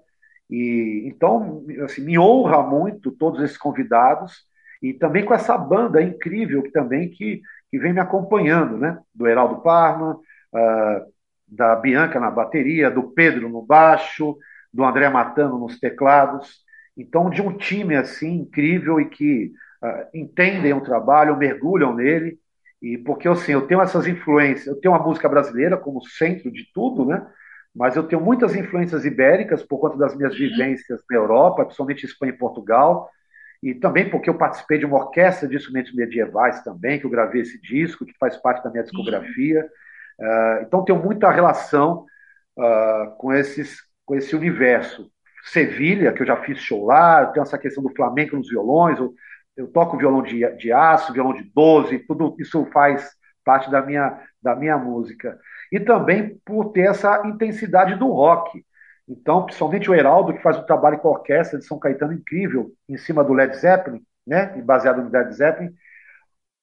E 0.50 1.04
então, 1.06 1.64
assim, 1.84 2.04
me 2.04 2.18
honra 2.18 2.62
muito 2.62 3.12
todos 3.12 3.42
esses 3.42 3.58
convidados 3.58 4.46
e 4.82 4.94
também 4.94 5.24
com 5.24 5.34
essa 5.34 5.58
banda 5.58 6.02
incrível 6.02 6.64
que 6.64 6.72
também 6.72 7.10
que, 7.10 7.42
que 7.70 7.80
vem 7.80 7.94
me 7.94 8.00
acompanhando, 8.00 8.78
né? 8.78 8.98
Do 9.14 9.28
Heraldo 9.28 9.62
Parma, 9.62 10.16
uh, 10.16 11.12
da 11.48 11.76
Bianca 11.76 12.20
na 12.20 12.32
bateria, 12.32 12.90
do 12.90 13.04
Pedro 13.04 13.48
no 13.50 13.62
baixo, 13.62 14.38
do 14.74 14.84
André 14.84 15.10
Matano 15.10 15.60
nos 15.60 15.80
teclados. 15.80 16.62
Então, 16.98 17.30
de 17.30 17.42
um 17.42 17.56
time 17.56 17.96
assim 17.96 18.40
incrível 18.40 19.00
e 19.00 19.06
que 19.06 19.52
uh, 19.84 20.08
entendem 20.14 20.74
o 20.74 20.82
trabalho, 20.82 21.38
mergulham 21.38 21.96
nele, 21.96 22.40
e 22.82 22.98
porque 22.98 23.28
assim, 23.28 23.52
eu 23.52 23.68
tenho 23.68 23.82
essas 23.82 24.08
influências, 24.08 24.68
eu 24.68 24.80
tenho 24.80 24.96
a 24.96 25.00
música 25.00 25.30
brasileira 25.30 25.78
como 25.78 26.02
centro 26.04 26.52
de 26.52 26.66
tudo, 26.74 27.06
né? 27.06 27.26
Mas 27.74 27.96
eu 27.96 28.04
tenho 28.04 28.22
muitas 28.22 28.56
influências 28.56 29.06
ibéricas 29.06 29.64
por 29.64 29.80
conta 29.80 29.98
das 29.98 30.16
minhas 30.16 30.36
vivências 30.36 31.02
na 31.10 31.18
Europa, 31.18 31.64
principalmente 31.64 32.06
Espanha 32.06 32.34
e 32.34 32.38
Portugal, 32.38 33.10
e 33.64 33.74
também 33.76 34.10
porque 34.10 34.30
eu 34.30 34.38
participei 34.38 34.78
de 34.80 34.86
uma 34.86 34.98
orquestra 34.98 35.48
de 35.48 35.56
instrumentos 35.56 35.94
medievais 35.94 36.62
também, 36.64 37.00
que 37.00 37.06
eu 37.06 37.10
gravei 37.10 37.42
esse 37.42 37.62
disco, 37.62 38.06
que 38.06 38.18
faz 38.20 38.36
parte 38.38 38.64
da 38.64 38.72
minha 38.72 38.84
discografia. 38.84 39.66
Uh, 40.20 40.64
então 40.64 40.84
tenho 40.84 41.02
muita 41.02 41.30
relação 41.30 42.06
uh, 42.58 43.16
com 43.18 43.32
esses 43.32 43.80
com 44.06 44.16
esse 44.16 44.36
universo. 44.36 45.10
Sevilha, 45.44 46.12
que 46.12 46.22
eu 46.22 46.28
já 46.28 46.36
fiz 46.38 46.60
show 46.60 46.86
lá, 46.86 47.26
tenho 47.28 47.44
essa 47.44 47.58
questão 47.58 47.82
do 47.82 47.96
flamenco 47.96 48.36
nos 48.36 48.50
violões, 48.50 49.00
eu, 49.00 49.14
eu 49.62 49.68
toco 49.68 49.98
violão 49.98 50.22
de, 50.22 50.40
de 50.58 50.72
aço, 50.72 51.14
violão 51.14 51.34
de 51.34 51.44
12, 51.44 52.00
tudo 52.00 52.36
isso 52.40 52.66
faz 52.74 53.12
parte 53.46 53.70
da 53.70 53.82
minha, 53.82 54.20
da 54.42 54.56
minha 54.56 54.78
música. 54.78 55.40
E 55.72 55.80
também 55.80 56.40
por 56.46 56.72
ter 56.72 56.90
essa 56.90 57.22
intensidade 57.26 57.96
do 57.96 58.08
rock. 58.08 58.64
Então, 59.08 59.46
principalmente 59.46 59.90
o 59.90 59.96
Heraldo, 59.96 60.34
que 60.34 60.42
faz 60.42 60.58
um 60.58 60.66
trabalho 60.66 61.00
com 61.00 61.08
a 61.08 61.12
orquestra 61.12 61.60
de 61.60 61.66
São 61.66 61.80
Caetano 61.80 62.14
incrível, 62.14 62.72
em 62.88 62.98
cima 62.98 63.24
do 63.24 63.34
Led 63.34 63.56
Zeppelin, 63.56 64.02
né? 64.26 64.48
baseado 64.64 65.02
no 65.02 65.10
Led 65.10 65.34
Zeppelin. 65.34 65.72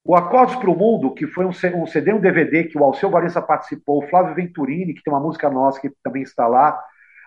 O 0.05 0.17
Acordes 0.17 0.57
para 0.57 0.71
o 0.71 0.77
Mundo, 0.77 1.13
que 1.13 1.27
foi 1.27 1.45
um, 1.45 1.53
CD, 1.53 2.13
um 2.13 2.21
DVD 2.21 2.65
que 2.65 2.79
o 2.79 2.85
Alceu 2.85 3.11
Valença 3.11 3.43
participou, 3.43 4.03
o 4.03 4.09
Flávio 4.09 4.35
Venturini, 4.35 4.95
que 4.95 5.03
tem 5.03 5.13
uma 5.13 5.21
música 5.21 5.51
nossa 5.51 5.81
que 5.81 5.91
também 6.03 6.23
está 6.23 6.47
lá, 6.47 6.81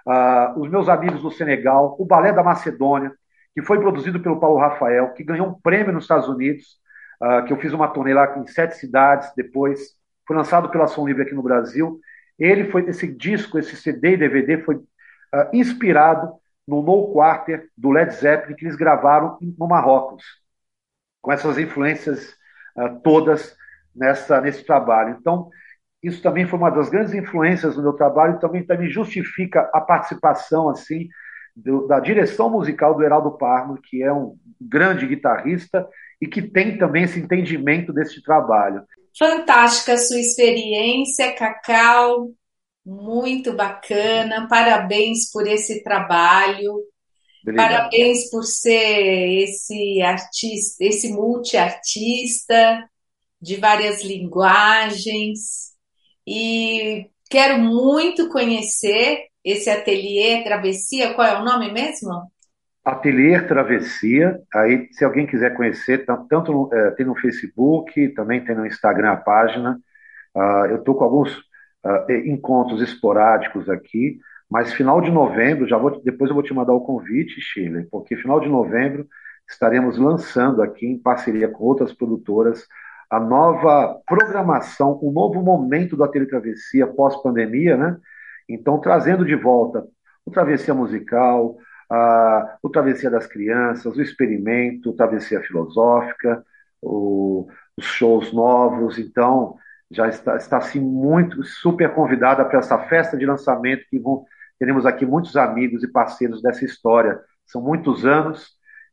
uh, 0.08 0.60
os 0.60 0.70
meus 0.70 0.90
amigos 0.90 1.22
do 1.22 1.30
Senegal, 1.30 1.96
o 2.00 2.06
Balé 2.06 2.34
da 2.34 2.42
Macedônia, 2.44 3.14
que 3.54 3.62
foi 3.62 3.80
produzido 3.80 4.20
pelo 4.20 4.40
Paulo 4.40 4.60
Rafael, 4.60 5.14
que 5.14 5.24
ganhou 5.24 5.48
um 5.48 5.54
prêmio 5.54 5.94
nos 5.94 6.06
Estados 6.06 6.28
Unidos, 6.28 6.78
uh, 7.22 7.46
que 7.46 7.54
eu 7.54 7.58
fiz 7.58 7.74
uma 7.74 7.88
turnê 7.88 8.14
lá 8.14 8.38
em 8.38 8.48
sete 8.48 8.78
cidades 8.78 9.32
depois, 9.36 9.80
foi 10.26 10.36
lançado 10.36 10.70
pela 10.70 10.88
Som 10.88 11.06
Livre 11.06 11.24
aqui 11.24 11.34
no 11.34 11.44
Brasil. 11.44 12.00
Ele 12.40 12.72
foi, 12.72 12.90
esse 12.90 13.08
disco, 13.08 13.60
esse 13.60 13.76
CD 13.76 14.14
e 14.14 14.18
DVD 14.18 14.62
foi 14.64 14.76
uh, 14.76 14.86
inspirado 15.54 16.34
no 16.68 16.82
No 16.82 17.12
Quarter 17.12 17.68
do 17.78 17.90
Led 17.90 18.14
Zeppelin 18.14 18.56
que 18.56 18.66
eles 18.66 18.78
gravaram 18.78 19.38
no 19.42 19.68
Marrocos, 19.68 20.24
com 21.22 21.32
essas 21.32 21.58
influências 21.58 22.34
uh, 22.78 23.00
todas 23.04 23.56
nessa, 23.94 24.40
nesse 24.40 24.66
trabalho. 24.66 25.18
Então, 25.20 25.50
isso 26.02 26.22
também 26.22 26.48
foi 26.48 26.58
uma 26.58 26.72
das 26.72 26.90
grandes 26.90 27.14
influências 27.14 27.76
no 27.76 27.84
meu 27.84 27.94
trabalho 27.94 28.36
e 28.36 28.40
também, 28.40 28.66
também 28.66 28.90
justifica 28.90 29.70
a 29.74 29.82
participação 29.82 30.70
assim 30.70 31.10
do, 31.56 31.88
da 31.88 32.00
direção 32.00 32.50
musical 32.50 32.96
do 32.96 33.04
Heraldo 33.04 33.38
Parmo, 33.38 33.80
que 33.82 34.04
é 34.04 34.12
um 34.12 34.36
grande 34.60 35.08
guitarrista 35.08 35.88
e 36.22 36.28
que 36.28 36.42
tem 36.42 36.78
também 36.78 37.04
esse 37.04 37.20
entendimento 37.20 37.92
desse 37.92 38.22
trabalho. 38.24 38.84
Fantástica 39.18 39.94
a 39.94 39.98
sua 39.98 40.20
experiência, 40.20 41.34
Cacau, 41.34 42.30
muito 42.86 43.54
bacana. 43.54 44.48
Parabéns 44.48 45.32
por 45.32 45.48
esse 45.48 45.84
trabalho. 45.84 46.74
Obrigado. 47.42 47.68
Parabéns 47.68 48.30
por 48.30 48.44
ser 48.44 49.44
esse 49.44 50.02
artista, 50.02 50.84
esse 50.86 51.12
multiartista 51.12 52.88
de 53.42 53.56
várias 53.58 54.04
linguagens. 54.04 55.72
E 56.26 57.10
quero 57.30 57.60
muito 57.60 58.30
conhecer 58.30 59.31
esse 59.44 59.70
ateliê 59.70 60.44
Travessia. 60.44 61.14
Qual 61.14 61.28
é 61.28 61.40
o 61.40 61.44
nome 61.44 61.72
mesmo? 61.72 62.32
Ateliê 62.84 63.40
Travessia. 63.42 64.40
Aí, 64.54 64.88
se 64.92 65.06
alguém 65.06 65.28
quiser 65.28 65.56
conhecer, 65.56 66.06
tanto 66.06 66.70
é, 66.74 66.92
tem 66.92 67.06
no 67.06 67.16
Facebook, 67.16 68.10
também 68.10 68.44
tem 68.44 68.56
no 68.56 68.66
Instagram 68.66 69.12
a 69.12 69.18
página. 69.18 69.80
Uh, 70.36 70.66
eu 70.70 70.76
estou 70.78 70.96
com 70.96 71.04
alguns 71.04 71.38
uh, 71.38 72.12
encontros 72.26 72.82
esporádicos 72.82 73.70
aqui, 73.70 74.18
mas 74.50 74.74
final 74.74 75.02
de 75.02 75.12
novembro, 75.12 75.68
já 75.68 75.78
vou, 75.78 76.02
depois 76.02 76.30
eu 76.30 76.36
vou 76.36 76.44
te 76.44 76.54
mandar 76.54 76.74
o 76.74 76.82
convite, 76.82 77.42
Chile, 77.42 77.88
porque 77.92 78.16
final 78.16 78.40
de 78.40 78.48
novembro 78.48 79.06
estaremos 79.50 79.98
lançando 79.98 80.62
aqui 80.62 80.86
em 80.86 80.98
parceria 80.98 81.50
com 81.50 81.66
outras 81.66 81.94
produtoras 81.94 82.66
a 83.10 83.20
nova 83.20 84.00
programação, 84.08 84.98
o 85.02 85.10
um 85.10 85.12
novo 85.12 85.44
momento 85.44 85.98
da 85.98 86.06
Ateliê 86.06 86.30
Travessia 86.30 86.88
pós-pandemia, 86.88 87.76
né? 87.76 87.98
Então, 88.54 88.80
trazendo 88.80 89.26
de 89.26 89.36
volta 89.36 89.86
o 90.26 90.32
Travessia 90.32 90.74
Musical, 90.74 91.58
a, 91.90 92.58
o 92.62 92.70
Travessia 92.70 93.10
das 93.10 93.28
Crianças, 93.28 93.96
o 93.96 94.02
Experimento, 94.02 94.90
o 94.90 94.94
Travessia 94.94 95.42
Filosófica, 95.42 96.44
o, 96.82 97.48
os 97.78 97.86
shows 97.86 98.32
novos. 98.32 98.98
Então, 98.98 99.56
já 99.90 100.08
está, 100.08 100.38
está 100.38 100.58
assim, 100.58 100.80
muito, 100.80 101.44
super 101.44 101.94
convidada 101.94 102.46
para 102.46 102.60
essa 102.60 102.78
festa 102.78 103.18
de 103.18 103.26
lançamento 103.26 103.86
que 103.90 104.00
vão, 104.00 104.26
teremos 104.58 104.86
aqui 104.86 105.06
muitos 105.06 105.36
amigos 105.36 105.84
e 105.84 105.92
parceiros 105.92 106.42
dessa 106.42 106.64
história. 106.64 107.20
São 107.46 107.62
muitos 107.62 108.06
anos, 108.06 108.52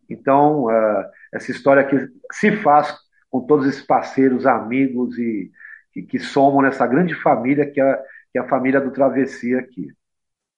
então, 0.08 0.64
uh, 0.64 1.04
essa 1.32 1.50
história 1.50 1.84
que 1.84 2.08
se 2.32 2.56
faz 2.56 2.96
com 3.30 3.40
todos 3.46 3.66
esses 3.66 3.82
parceiros, 3.82 4.46
amigos 4.46 5.18
e 5.18 5.50
que, 5.92 6.02
que 6.02 6.18
somam 6.18 6.62
nessa 6.62 6.86
grande 6.86 7.14
família 7.14 7.70
que 7.70 7.80
é 7.80 8.02
que 8.38 8.40
é 8.40 8.40
a 8.40 8.48
família 8.48 8.80
do 8.80 8.92
Travessia 8.92 9.58
aqui. 9.58 9.88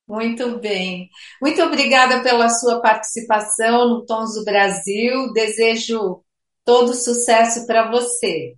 Muito 0.06 0.58
bem. 0.58 1.08
Muito 1.40 1.62
obrigada 1.62 2.22
pela 2.22 2.48
sua 2.48 2.82
participação 2.82 3.88
no 3.88 4.04
Tons 4.04 4.34
do 4.34 4.44
Brasil. 4.44 5.32
Desejo 5.32 6.22
todo 6.64 6.92
sucesso 6.92 7.66
para 7.66 7.90
você. 7.90 8.54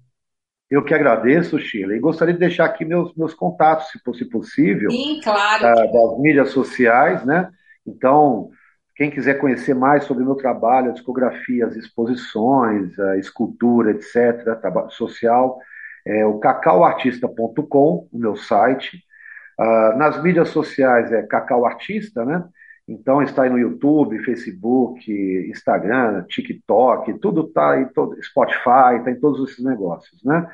Eu 0.70 0.82
que 0.82 0.94
agradeço, 0.94 1.58
Sheila, 1.58 1.94
e 1.94 2.00
gostaria 2.00 2.32
de 2.32 2.40
deixar 2.40 2.64
aqui 2.64 2.84
meus, 2.84 3.14
meus 3.14 3.34
contatos, 3.34 3.90
se 3.90 3.98
fosse 4.02 4.24
possível. 4.24 4.90
Sim, 4.90 5.20
claro. 5.22 5.62
Da, 5.62 5.74
das 5.74 6.18
mídias 6.18 6.48
sociais, 6.48 7.24
né? 7.26 7.50
Então, 7.86 8.48
quem 8.96 9.10
quiser 9.10 9.38
conhecer 9.38 9.74
mais 9.74 10.04
sobre 10.04 10.22
o 10.22 10.26
meu 10.26 10.34
trabalho, 10.34 10.88
a 10.88 10.94
discografia, 10.94 11.66
as 11.66 11.76
exposições, 11.76 12.98
a 12.98 13.18
escultura, 13.18 13.90
etc., 13.90 14.58
trabalho 14.58 14.90
social, 14.90 15.58
é 16.06 16.24
o 16.24 16.38
cacauartista.com, 16.38 18.08
o 18.10 18.18
meu 18.18 18.34
site. 18.34 19.04
Uh, 19.62 19.96
nas 19.96 20.20
mídias 20.20 20.48
sociais 20.48 21.12
é 21.12 21.22
Cacau 21.22 21.64
Artista, 21.64 22.24
né? 22.24 22.44
Então 22.88 23.22
está 23.22 23.44
aí 23.44 23.50
no 23.50 23.58
YouTube, 23.58 24.24
Facebook, 24.24 25.10
Instagram, 25.50 26.24
TikTok, 26.24 27.20
tudo 27.20 27.46
está 27.46 27.80
em 27.80 27.86
todo, 27.86 28.20
Spotify, 28.24 28.96
está 28.98 29.10
em 29.12 29.20
todos 29.20 29.50
esses 29.50 29.64
negócios, 29.64 30.20
né? 30.24 30.48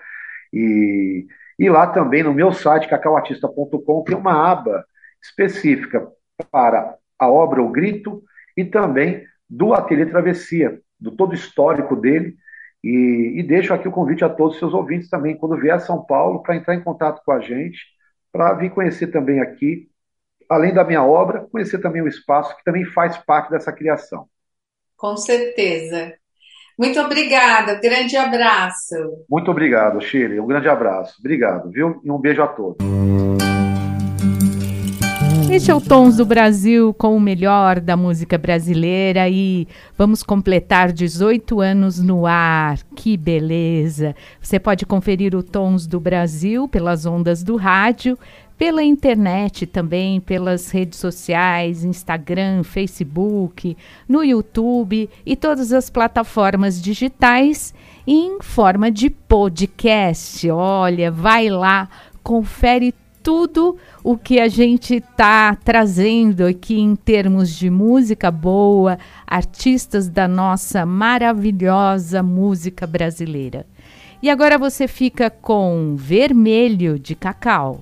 E, 0.53 1.27
e 1.59 1.71
lá 1.71 1.87
também 1.87 2.23
no 2.23 2.35
meu 2.35 2.53
site, 2.53 2.88
cacauartista.com, 2.88 4.05
tem 4.05 4.16
uma 4.16 4.51
aba 4.51 4.85
específica 5.23 6.07
para 6.51 6.94
a 7.18 7.31
obra 7.31 7.62
O 7.62 7.71
Grito 7.71 8.23
e 8.57 8.64
também 8.64 9.25
do 9.49 9.73
Ateliê 9.73 10.05
Travessia, 10.05 10.81
do 11.01 11.12
todo 11.12 11.35
histórico 11.35 11.97
dele, 11.97 12.37
e, 12.85 13.35
e 13.37 13.42
deixo 13.42 13.73
aqui 13.73 13.88
o 13.88 13.92
convite 13.92 14.23
a 14.23 14.29
todos 14.29 14.55
os 14.55 14.59
seus 14.59 14.75
ouvintes 14.75 15.09
também, 15.09 15.37
quando 15.37 15.57
vier 15.57 15.75
a 15.75 15.81
São 15.81 16.05
Paulo, 16.05 16.42
para 16.42 16.57
entrar 16.57 16.75
em 16.75 16.83
contato 16.83 17.23
com 17.25 17.33
a 17.33 17.40
gente, 17.40 17.79
para 18.32 18.54
vir 18.54 18.70
conhecer 18.70 19.08
também 19.08 19.40
aqui, 19.40 19.88
além 20.48 20.72
da 20.72 20.84
minha 20.84 21.04
obra, 21.04 21.46
conhecer 21.50 21.78
também 21.78 22.02
o 22.02 22.08
espaço 22.08 22.56
que 22.56 22.64
também 22.64 22.84
faz 22.84 23.16
parte 23.18 23.50
dessa 23.50 23.72
criação. 23.72 24.26
Com 24.96 25.16
certeza. 25.16 26.14
Muito 26.78 27.00
obrigada, 27.00 27.74
grande 27.80 28.16
abraço. 28.16 28.94
Muito 29.28 29.50
obrigado, 29.50 30.00
Shirley, 30.00 30.38
um 30.38 30.46
grande 30.46 30.68
abraço. 30.68 31.16
Obrigado, 31.18 31.70
viu? 31.70 32.00
E 32.04 32.10
um 32.10 32.18
beijo 32.18 32.42
a 32.42 32.46
todos. 32.46 33.38
Este 35.50 35.70
é 35.70 35.74
o 35.74 35.80
Tons 35.80 36.18
do 36.18 36.26
Brasil 36.26 36.92
com 36.92 37.16
o 37.16 37.20
melhor 37.20 37.80
da 37.80 37.96
música 37.96 38.37
brasileira 38.37 39.28
e 39.30 39.66
vamos 39.96 40.22
completar 40.22 40.92
18 40.92 41.61
anos 41.61 41.98
no 41.98 42.26
ar. 42.26 42.78
Que 42.94 43.16
beleza! 43.16 44.14
Você 44.40 44.61
pode 44.61 44.84
conferir 44.84 45.34
o 45.34 45.42
Tons 45.42 45.87
do 45.87 45.98
Brasil 45.98 46.68
pelas 46.68 47.06
ondas 47.06 47.42
do 47.42 47.56
rádio, 47.56 48.16
pela 48.58 48.84
internet 48.84 49.66
também, 49.66 50.20
pelas 50.20 50.70
redes 50.70 50.98
sociais, 50.98 51.82
Instagram, 51.82 52.62
Facebook, 52.62 53.74
no 54.06 54.22
YouTube 54.22 55.08
e 55.24 55.34
todas 55.34 55.72
as 55.72 55.88
plataformas 55.88 56.80
digitais 56.80 57.72
em 58.06 58.38
forma 58.42 58.90
de 58.90 59.08
podcast. 59.08 60.48
Olha, 60.50 61.11
vai 61.11 61.48
lá, 61.48 61.88
confere 62.22 62.92
tudo 62.92 63.08
o 64.02 64.16
que 64.16 64.40
a 64.40 64.48
gente 64.48 64.96
está 64.96 65.54
trazendo 65.54 66.46
aqui 66.46 66.80
em 66.80 66.96
termos 66.96 67.50
de 67.50 67.68
música 67.68 68.30
boa, 68.30 68.98
artistas 69.26 70.08
da 70.08 70.26
nossa 70.26 70.86
maravilhosa 70.86 72.22
música 72.22 72.86
brasileira. 72.86 73.66
E 74.22 74.30
agora 74.30 74.56
você 74.56 74.88
fica 74.88 75.30
com 75.30 75.94
Vermelho 75.96 76.98
de 76.98 77.14
Cacau. 77.14 77.78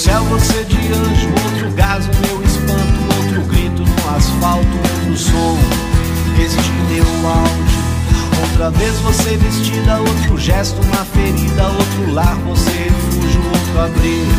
Céu 0.00 0.24
você 0.24 0.64
de 0.64 0.78
anjo, 0.94 1.28
outro 1.44 1.70
gás, 1.72 2.06
o 2.06 2.26
meu 2.26 2.42
espanto, 2.42 3.18
outro 3.18 3.42
grito 3.42 3.82
no 3.82 4.16
asfalto, 4.16 4.66
outro 4.78 5.14
som, 5.14 5.58
existe 6.42 6.72
meu 6.88 7.04
áudio. 7.28 7.80
Outra 8.40 8.70
vez 8.70 8.98
você 9.00 9.36
vestida, 9.36 9.98
outro 9.98 10.38
gesto, 10.38 10.80
uma 10.80 11.04
ferida, 11.04 11.66
outro 11.66 12.14
lar, 12.14 12.34
você 12.46 12.70
refúgio, 12.70 13.42
outro 13.44 13.80
abrigo. 13.82 14.32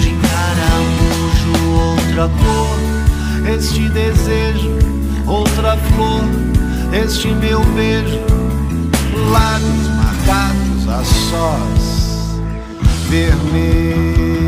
De 0.00 0.16
caramujo, 0.30 1.52
outra 1.74 2.30
cor, 2.42 3.54
este 3.54 3.90
desejo, 3.90 4.78
outra 5.26 5.76
flor, 5.76 6.24
este 7.04 7.28
meu 7.28 7.62
beijo, 7.74 8.20
lábios 9.30 9.88
marcados 9.88 10.88
a 10.88 11.04
sós, 11.04 12.40
vermelho 13.10 14.45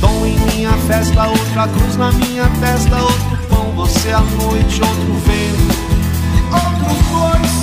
tom 0.00 0.26
em 0.26 0.38
minha 0.54 0.72
festa, 0.86 1.26
outra 1.26 1.68
cruz 1.68 1.96
na 1.96 2.12
minha 2.12 2.48
testa, 2.60 2.96
outro 2.96 3.38
pão, 3.48 3.72
você 3.74 4.10
à 4.10 4.20
noite, 4.20 4.80
outro 4.80 5.14
vento, 5.26 5.78
outro 6.52 6.94
bois, 7.10 7.54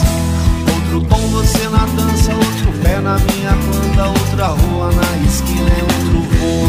outro 0.74 1.02
tom, 1.10 1.28
você 1.30 1.68
na 1.70 1.86
dança, 1.86 2.34
outro 2.34 2.72
pé 2.82 3.00
na 3.00 3.18
minha 3.18 3.52
planta, 3.52 4.08
outra 4.08 4.48
rua 4.48 4.92
na 4.92 5.28
esquina, 5.28 5.70
é 5.70 5.84
outro 5.84 6.22
voo, 6.38 6.68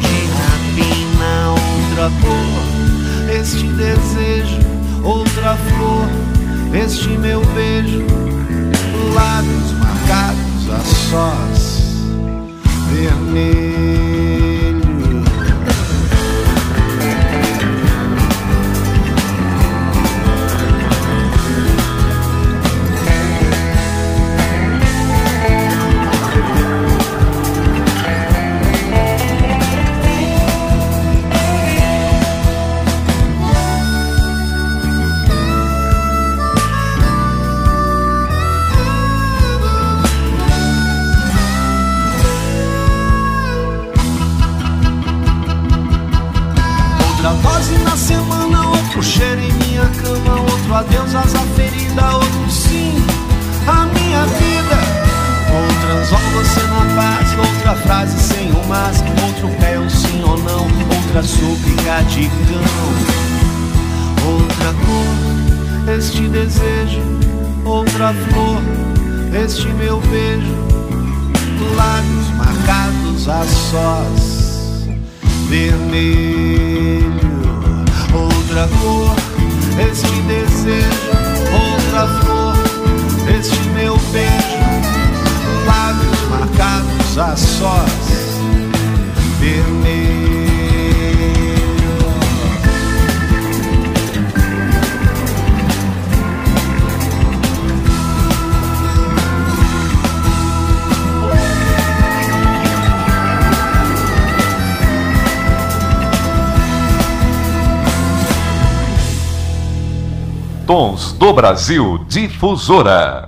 de 0.00 0.16
rapina, 0.36 1.50
outra 1.50 2.10
cor, 2.20 3.30
este 3.32 3.66
desejo, 3.68 4.60
outra 5.02 5.56
flor, 5.56 6.08
este 6.74 7.08
meu 7.08 7.44
beijo, 7.54 8.04
lábios 9.14 9.72
marcados 9.78 10.70
a 10.70 10.80
sós, 11.10 11.82
vermelho. 12.90 14.25
Do 110.66 111.32
Brasil 111.32 111.96
Difusora. 112.08 113.24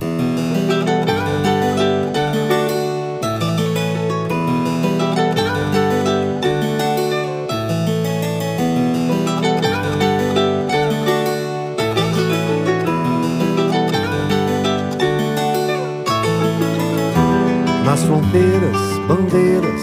Nas 17.85 18.03
fronteiras, 18.03 18.77
bandeiras, 19.07 19.81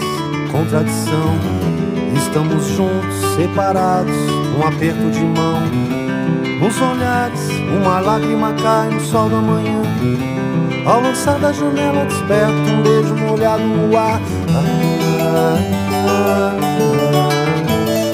contradição. 0.52 1.34
Estamos 2.18 2.66
juntos, 2.66 3.34
separados, 3.34 4.12
um 4.58 4.62
aperto 4.62 5.10
de 5.10 5.20
mão 5.20 5.96
nos 6.60 6.80
olhares, 6.80 7.45
uma 7.68 8.00
lágrima 8.00 8.52
cai 8.54 8.88
no 8.90 9.00
sol 9.00 9.28
da 9.28 9.36
manhã. 9.36 9.82
Ao 10.86 11.00
lançar 11.00 11.38
da 11.38 11.52
janela, 11.52 12.04
desperto 12.04 12.52
um 12.52 12.82
beijo 12.82 13.14
molhado 13.16 13.62
no 13.62 13.96
ar. 13.96 14.20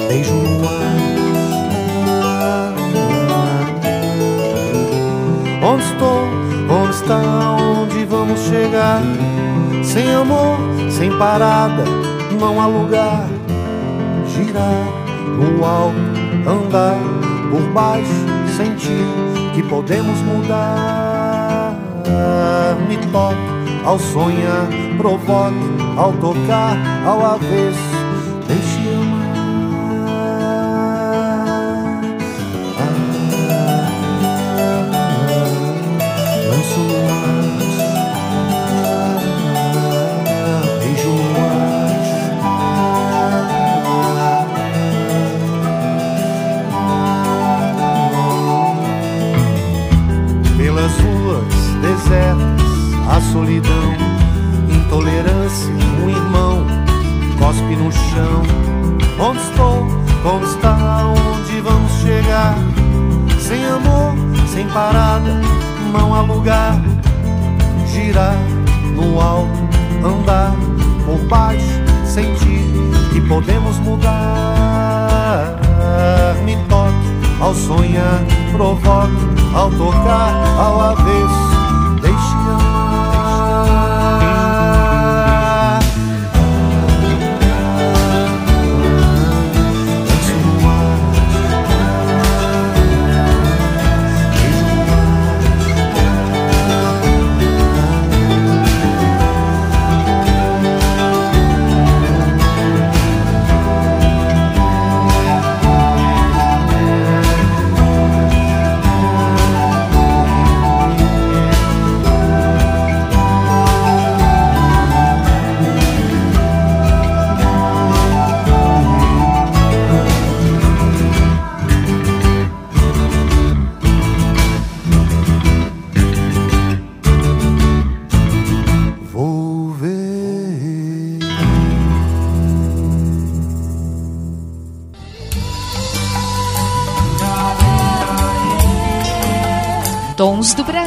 Beijo 0.07 0.33
no 0.33 0.67
ar. 0.67 0.83
Onde 5.63 5.83
estou? 5.83 6.27
Onde 6.69 6.95
está? 6.95 7.21
Onde 7.61 8.05
vamos 8.05 8.39
chegar? 8.39 9.01
Sem 9.83 10.13
amor, 10.13 10.57
sem 10.89 11.15
parada, 11.17 11.83
não 12.39 12.59
há 12.59 12.65
lugar. 12.65 13.27
Girar 14.27 14.87
no 15.37 15.63
alto, 15.63 15.95
andar 16.49 16.97
por 17.51 17.61
baixo 17.73 18.33
sentir 18.57 19.32
que 19.53 19.63
podemos 19.63 20.17
mudar. 20.19 21.77
Me 22.87 22.97
toque 23.11 23.85
ao 23.85 23.99
sonhar, 23.99 24.67
provoque 24.97 25.55
ao 25.97 26.11
tocar, 26.13 26.77
ao 27.05 27.25
avesso 27.35 27.92
solidão, 53.33 53.93
intolerância, 54.69 55.73
um 56.03 56.09
irmão 56.09 56.65
cospe 57.39 57.75
no 57.75 57.91
chão. 57.91 58.43
Onde 59.19 59.39
estou? 59.39 59.87
Como 60.21 60.45
está? 60.45 60.77
Onde 61.07 61.61
vamos 61.61 61.91
chegar? 61.93 62.55
Sem 63.39 63.65
amor, 63.65 64.13
sem 64.47 64.67
parada, 64.67 65.41
não 65.91 66.13
há 66.13 66.21
lugar. 66.21 66.79
Girar 67.87 68.37
no 68.95 69.19
alto, 69.19 69.49
andar 70.05 70.55
por 71.05 71.19
baixo, 71.27 71.81
sentir 72.05 72.71
que 73.11 73.19
podemos 73.21 73.77
mudar. 73.79 75.59
Me 76.45 76.55
toque 76.69 77.41
ao 77.41 77.53
sonhar, 77.55 78.23
provoque 78.51 79.11
ao 79.55 79.71
tocar, 79.71 80.33
ao 80.57 80.81
avesso 80.91 81.52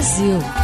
Brasil. 0.07 0.56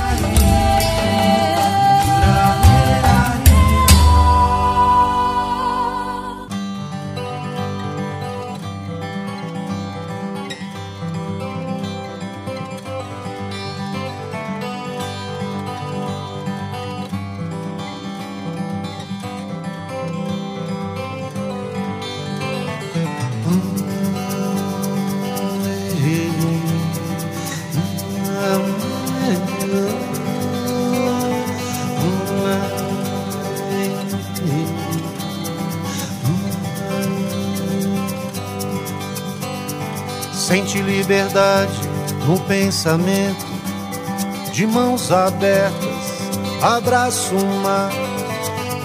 Liberdade 41.02 41.72
no 42.28 42.38
pensamento, 42.42 43.44
de 44.52 44.64
mãos 44.68 45.10
abertas, 45.10 45.72
abraço 46.62 47.34
o 47.34 47.60
mar. 47.60 47.90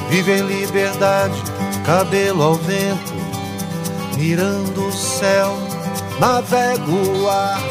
Viver 0.09 0.41
liberdade, 0.41 1.39
cabelo 1.85 2.41
ao 2.41 2.55
vento, 2.55 3.13
mirando 4.17 4.87
o 4.87 4.91
céu, 4.91 5.55
navego 6.19 7.19
o 7.19 7.29
ar. 7.29 7.61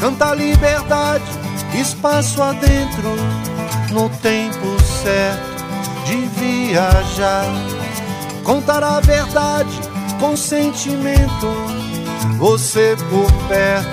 Canta 0.00 0.34
liberdade, 0.34 1.24
espaço 1.80 2.42
adentro, 2.42 3.14
no 3.92 4.08
tempo 4.18 4.82
certo 5.00 5.54
de 6.06 6.16
viajar. 6.16 7.46
Contar 8.42 8.82
a 8.82 8.98
verdade 8.98 9.80
com 10.18 10.36
sentimento, 10.36 11.63
você 12.38 12.96
por 13.10 13.30
perto, 13.48 13.88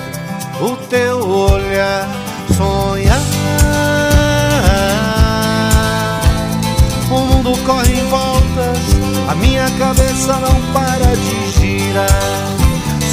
o 0.61 0.75
teu 0.88 1.17
olhar, 1.27 2.07
sonhar. 2.55 3.21
O 7.11 7.19
mundo 7.19 7.51
corre 7.65 7.93
em 7.93 8.07
voltas, 8.07 8.79
a 9.27 9.36
minha 9.36 9.69
cabeça 9.77 10.34
não 10.38 10.61
para 10.71 11.15
de 11.15 11.51
girar. 11.51 12.07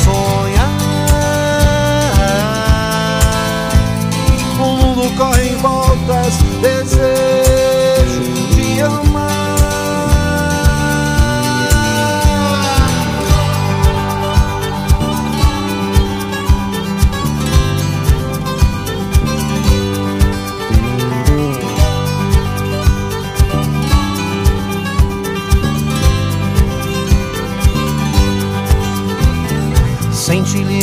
Sonhar. 0.05 0.69
O 4.61 4.67
mundo 4.77 5.17
corre 5.17 5.49
em 5.49 5.57
voltas, 5.57 6.35
desejo 6.63 8.23
te 8.55 8.81
amar. 8.81 9.18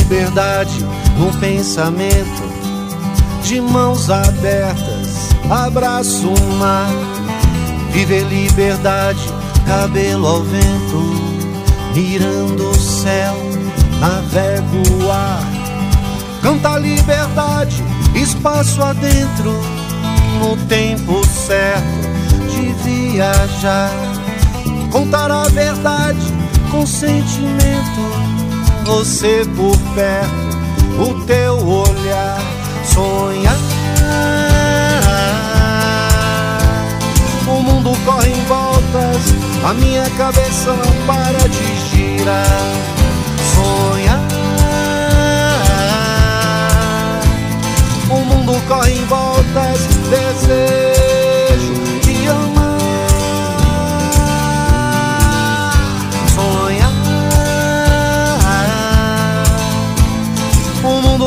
Liberdade 0.05 0.85
no 1.17 1.31
pensamento, 1.39 2.43
de 3.43 3.59
mãos 3.59 4.09
abertas, 4.09 5.29
abraço 5.49 6.27
o 6.29 6.55
mar. 6.57 6.91
Viver 7.91 8.23
liberdade, 8.25 9.27
cabelo 9.65 10.27
ao 10.27 10.43
vento, 10.43 11.01
mirando 11.95 12.69
o 12.69 12.75
céu, 12.75 13.35
navego 13.99 15.03
o 15.03 15.11
ar. 15.11 15.43
Canta 16.43 16.77
liberdade, 16.77 17.83
espaço 18.13 18.83
adentro, 18.83 19.59
no 20.39 20.55
tempo 20.67 21.25
certo 21.25 22.05
de 22.51 23.11
viajar. 23.11 23.89
Contar 24.91 25.31
a 25.31 25.47
verdade 25.47 26.31
com 26.69 26.85
sentimento 26.85 28.24
você 28.85 29.43
por 29.55 29.77
perto, 29.95 30.57
o 30.99 31.25
teu 31.25 31.55
olhar, 31.67 32.39
sonhar. 32.83 33.57
O 37.47 37.61
mundo 37.61 37.91
corre 38.05 38.29
em 38.29 38.45
voltas, 38.45 39.33
a 39.63 39.73
minha 39.73 40.07
cabeça 40.11 40.71
não 40.71 41.05
para 41.07 41.49
de 41.49 41.89
girar. 41.89 42.45
Sonhar. 43.55 44.21
O 48.09 48.25
mundo 48.25 48.61
corre 48.67 48.93
em 48.93 49.05
voltas, 49.05 49.79
desejo 50.09 50.94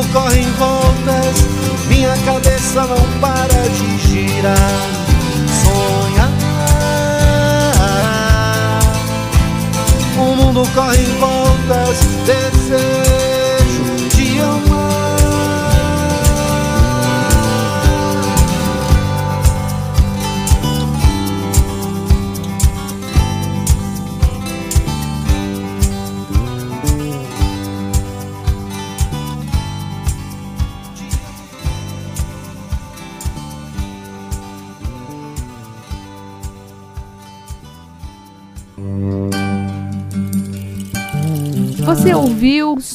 O 0.09 0.11
mundo 0.11 0.21
corre 0.23 0.39
em 0.39 0.51
voltas, 0.53 1.45
minha 1.87 2.17
cabeça 2.25 2.81
não 2.81 3.19
para 3.19 3.69
de 3.69 3.97
girar. 3.99 4.57
Sonhar. 5.61 6.31
O 10.17 10.35
mundo 10.35 10.67
corre 10.73 11.03
em 11.03 11.19
voltas, 11.19 11.99
desejo 12.25 13.08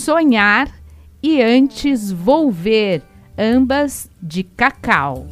Sonhar 0.05 0.68
e 1.22 1.40
antes 1.40 2.12
Volver, 2.12 3.00
ambas 3.38 4.11
de 4.22 4.42
Cacau. 4.42 5.26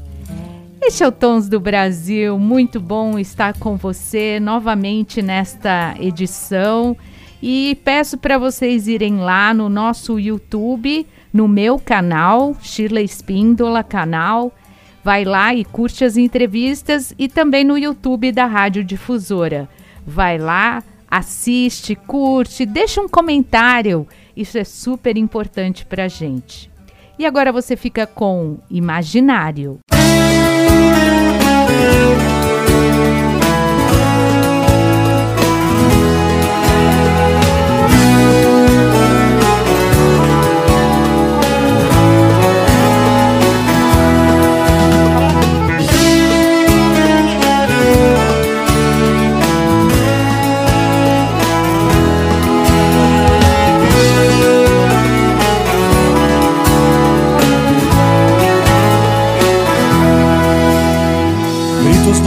Este 0.80 1.04
é 1.04 1.08
o 1.08 1.12
Tons 1.12 1.46
do 1.46 1.60
Brasil, 1.60 2.38
muito 2.38 2.80
bom 2.80 3.18
estar 3.18 3.52
com 3.58 3.76
você 3.76 4.40
novamente 4.40 5.20
nesta 5.20 5.94
edição 6.00 6.96
e 7.42 7.78
peço 7.84 8.16
para 8.16 8.38
vocês 8.38 8.88
irem 8.88 9.18
lá 9.18 9.52
no 9.52 9.68
nosso 9.68 10.18
YouTube, 10.18 11.06
no 11.30 11.46
meu 11.46 11.78
canal, 11.78 12.56
Shirley 12.62 13.04
Espíndola 13.04 13.84
canal, 13.84 14.54
vai 15.04 15.22
lá 15.22 15.54
e 15.54 15.66
curte 15.66 16.02
as 16.02 16.16
entrevistas 16.16 17.14
e 17.18 17.28
também 17.28 17.62
no 17.62 17.76
YouTube 17.76 18.32
da 18.32 18.46
Rádio 18.46 18.82
Difusora. 18.82 19.68
Vai 20.06 20.38
lá, 20.38 20.82
assiste, 21.10 21.94
curte, 21.94 22.64
deixa 22.64 23.02
um 23.02 23.08
comentário. 23.08 24.08
Isso 24.36 24.58
é 24.58 24.64
super 24.64 25.16
importante 25.16 25.84
pra 25.84 26.08
gente. 26.08 26.70
E 27.18 27.26
agora 27.26 27.52
você 27.52 27.76
fica 27.76 28.06
com 28.06 28.58
Imaginário. 28.70 29.78
Gritos 31.68 32.31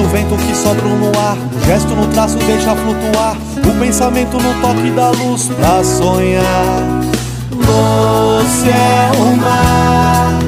do 0.06 0.12
vento 0.12 0.36
que 0.38 0.56
sobram 0.56 0.98
no 0.98 1.08
ar, 1.18 1.36
o 1.56 1.66
gesto 1.66 1.96
no 1.96 2.06
traço 2.08 2.38
deixa 2.38 2.76
flutuar, 2.76 3.36
o 3.58 3.80
pensamento 3.80 4.38
no 4.38 4.62
toque 4.62 4.92
da 4.92 5.10
luz 5.10 5.48
pra 5.48 5.84
sonhar. 5.84 6.84
Doce 7.52 8.70
é 8.70 9.12
o 9.18 9.36
mar, 9.38 10.40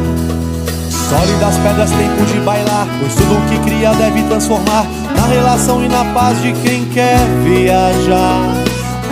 sólidas 0.90 1.58
pedras 1.58 1.90
tempo 1.90 2.26
de 2.26 2.40
bailar, 2.42 2.88
pois 3.00 3.16
tudo 3.16 3.50
que 3.50 3.58
cria 3.60 3.94
deve 3.96 4.22
transformar 4.24 4.86
na 5.16 5.26
relação 5.26 5.84
e 5.84 5.88
na 5.88 6.06
paz 6.14 6.40
de 6.42 6.54
quem 6.54 6.86
quer 6.86 7.18
viajar. 7.44 8.40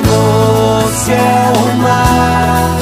Doce 0.04 1.12
é 1.12 1.54
o 1.58 1.78
mar, 1.82 2.78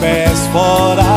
pés 0.00 0.46
fora 0.52 1.15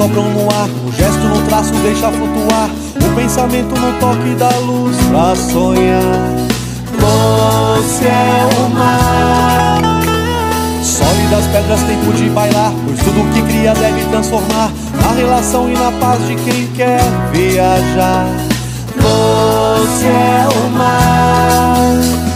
sopram 0.00 0.30
no 0.30 0.48
ar, 0.50 0.70
o 0.86 0.92
gesto 0.92 1.20
no 1.28 1.42
traço 1.46 1.74
deixa 1.82 2.10
flutuar, 2.10 2.70
o 2.96 3.14
pensamento 3.14 3.78
no 3.78 3.92
toque 4.00 4.34
da 4.36 4.48
luz 4.60 4.96
pra 5.10 5.36
sonhar. 5.36 6.00
Doce 6.98 8.06
é 8.06 8.48
o 8.58 8.70
mar. 8.70 10.00
Sólidas 10.82 11.46
pedras, 11.48 11.82
tempo 11.82 12.14
de 12.14 12.30
bailar, 12.30 12.72
pois 12.86 12.98
tudo 13.00 13.30
que 13.34 13.42
cria 13.42 13.74
deve 13.74 14.02
transformar 14.06 14.70
na 15.02 15.12
relação 15.12 15.68
e 15.68 15.74
na 15.74 15.92
paz 15.92 16.26
de 16.26 16.34
quem 16.36 16.66
quer 16.68 17.02
viajar. 17.32 18.26
Doce 18.96 20.06
é 20.06 20.48
o 20.48 20.70
mar. 20.70 22.29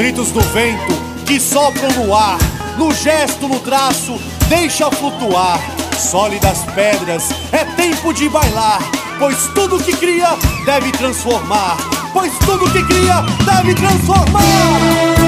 Gritos 0.00 0.30
do 0.32 0.40
vento 0.40 0.92
que 1.26 1.38
sopram 1.38 1.90
no 1.92 2.14
ar, 2.14 2.38
no 2.78 2.92
gesto, 2.92 3.46
no 3.46 3.60
traço, 3.60 4.18
deixa 4.48 4.90
flutuar. 4.90 5.60
Sólidas 5.98 6.64
pedras, 6.74 7.28
é 7.52 7.64
tempo 7.76 8.12
de 8.14 8.26
bailar, 8.28 8.80
pois 9.18 9.46
tudo 9.54 9.78
que 9.78 9.94
cria 9.94 10.38
deve 10.64 10.90
transformar. 10.92 11.76
Pois 12.12 12.32
tudo 12.38 12.70
que 12.72 12.82
cria 12.82 13.22
deve 13.44 13.74
transformar. 13.74 15.19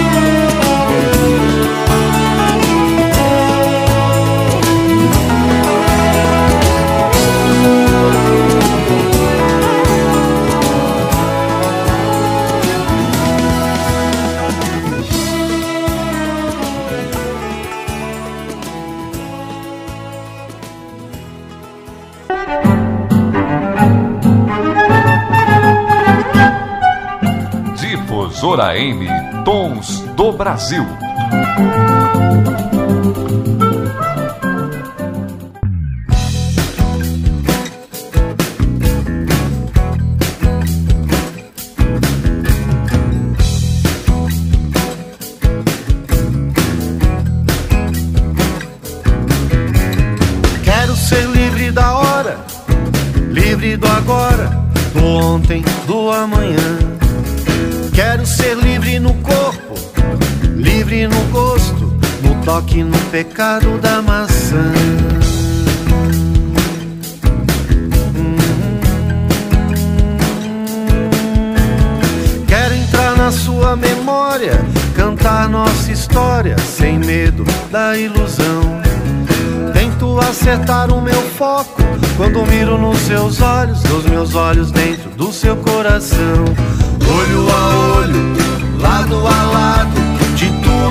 Emissora 28.53 28.77
M 28.77 29.07
Tons 29.45 30.01
do 30.15 30.33
Brasil. 30.33 30.85
Pecado 63.25 63.79
da 63.79 64.03
maçã. 64.03 64.73
Quero 72.49 72.75
entrar 72.75 73.17
na 73.17 73.31
sua 73.31 73.77
memória, 73.77 74.61
cantar 74.97 75.49
nossa 75.49 75.93
história, 75.93 76.59
sem 76.59 76.99
medo 76.99 77.45
da 77.71 77.97
ilusão. 77.97 78.83
Tento 79.73 80.19
acertar 80.19 80.93
o 80.93 81.01
meu 81.01 81.23
foco 81.39 81.81
quando 82.17 82.45
miro 82.45 82.77
nos 82.77 82.99
seus 82.99 83.41
olhos, 83.41 83.81
dos 83.85 84.05
meus 84.07 84.35
olhos 84.35 84.73
dentro 84.73 85.11
do 85.11 85.33
seu 85.33 85.57
coração 85.59 86.45
olho 87.23 87.51
a 87.51 87.99
olho, 87.99 88.33
lado 88.81 89.17
a 89.27 89.43
lado, 89.53 89.82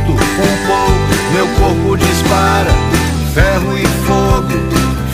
tudo 0.06 0.14
um 0.14 0.58
pouco, 0.68 1.34
meu 1.34 1.47
corpo 1.60 1.97
dispara, 1.97 2.72
ferro 3.34 3.78
e 3.78 3.86
fogo, 4.06 4.49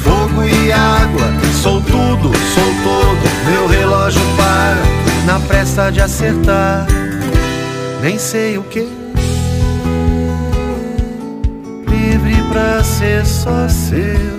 fogo 0.04 0.44
e 0.44 0.72
água, 0.72 1.32
sou 1.62 1.82
tudo, 1.82 2.32
sou 2.54 2.74
todo, 2.84 3.46
meu 3.46 3.68
relógio 3.68 4.22
para, 4.36 4.82
na 5.26 5.40
pressa 5.40 5.92
de 5.92 6.02
acertar, 6.02 6.88
nem 8.02 8.18
sei 8.18 8.58
o 8.58 8.64
que. 8.64 8.88
Livre 11.88 12.44
pra 12.52 12.84
ser 12.84 13.26
só 13.26 13.68
seu, 13.68 14.38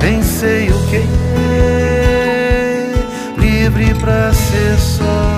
nem 0.00 0.22
sei 0.22 0.70
o 0.70 0.78
que 0.86 1.02
livre 3.72 3.94
pra 3.94 4.32
ser 4.32 4.76
só. 4.78 5.31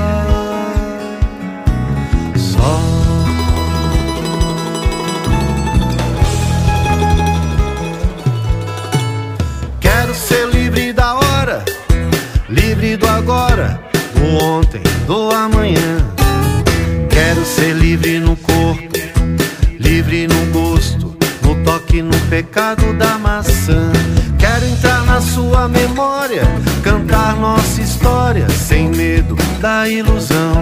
Ser 17.45 17.75
livre 17.75 18.19
no 18.19 18.37
corpo, 18.37 18.99
livre 19.79 20.27
no 20.27 20.47
gosto, 20.47 21.15
no 21.43 21.63
toque, 21.63 22.01
no 22.01 22.17
pecado 22.31 22.93
da 22.95 23.19
maçã. 23.19 23.93
Quero 24.39 24.65
entrar 24.67 25.05
na 25.05 25.21
sua 25.21 25.69
memória, 25.69 26.43
cantar 26.83 27.37
nossa 27.37 27.81
história 27.81 28.49
sem 28.49 28.89
medo 28.89 29.37
da 29.61 29.87
ilusão. 29.89 30.55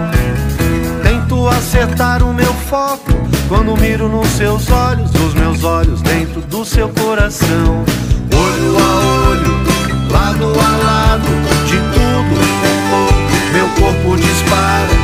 Tento 1.01 1.47
acertar 1.47 2.21
o 2.21 2.33
meu 2.33 2.53
foco 2.53 3.13
quando 3.47 3.77
miro 3.77 4.09
nos 4.09 4.27
seus 4.29 4.69
olhos, 4.69 5.09
os 5.15 5.33
meus 5.33 5.63
olhos 5.63 6.01
dentro 6.01 6.41
do 6.41 6.65
seu 6.65 6.89
coração. 6.89 7.85
Olho 8.33 8.77
a 8.77 9.29
olho, 9.29 10.11
lado 10.11 10.45
a 10.59 10.77
lado, 10.85 11.27
de 11.65 11.77
tudo 11.77 12.33
um 12.41 12.89
pouco, 12.89 13.53
meu 13.53 13.69
corpo 13.69 14.17
dispara, 14.17 15.02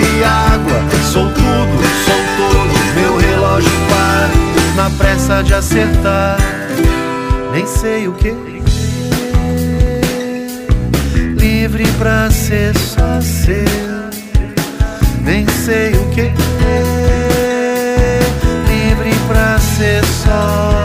e 0.00 0.24
água, 0.24 0.80
sou 1.12 1.24
tudo, 1.30 1.82
sou 2.04 2.22
todo, 2.36 2.94
meu 2.94 3.16
relógio 3.18 3.70
para 3.88 4.48
na 4.78 4.90
pressa 4.90 5.42
de 5.42 5.54
acertar, 5.54 6.38
nem 7.52 7.66
sei 7.66 8.06
o 8.06 8.12
que. 8.12 8.32
Livre 11.36 11.84
pra 11.98 12.30
ser 12.30 12.76
só 12.78 13.20
seu, 13.20 13.56
nem 15.22 15.46
sei 15.48 15.94
o 15.94 16.08
que. 16.10 16.32
Livre 18.68 19.12
pra 19.26 19.58
ser 19.58 20.04
só. 20.04 20.77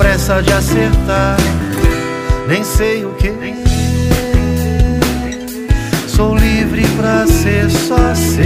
Pressa 0.00 0.42
de 0.42 0.52
acertar, 0.52 1.36
nem 2.46 2.64
sei 2.64 3.04
o 3.04 3.10
que. 3.14 3.32
Sou 6.08 6.34
livre 6.36 6.86
pra 6.96 7.26
ser 7.26 7.70
só 7.70 8.14
seu, 8.14 8.44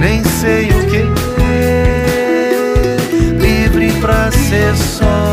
nem 0.00 0.22
sei 0.24 0.68
o 0.68 0.86
que 0.86 1.04
livre 3.40 3.92
pra 4.00 4.30
ser 4.30 4.76
só. 4.76 5.27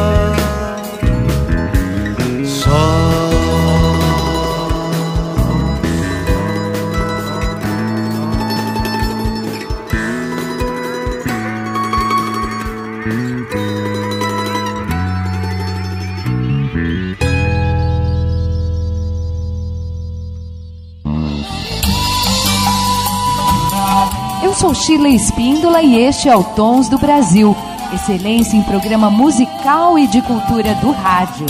Espíndola 25.76 25.82
e 25.82 26.00
este 26.00 26.30
é 26.30 26.36
o 26.36 26.44
Tons 26.44 26.88
do 26.88 26.98
Brasil. 26.98 27.56
Excelência 27.94 28.56
em 28.56 28.64
programa 28.64 29.10
musical 29.10 29.98
e 30.00 30.08
de 30.08 30.22
cultura 30.22 30.74
do 30.76 30.92
rádio. 30.92 31.46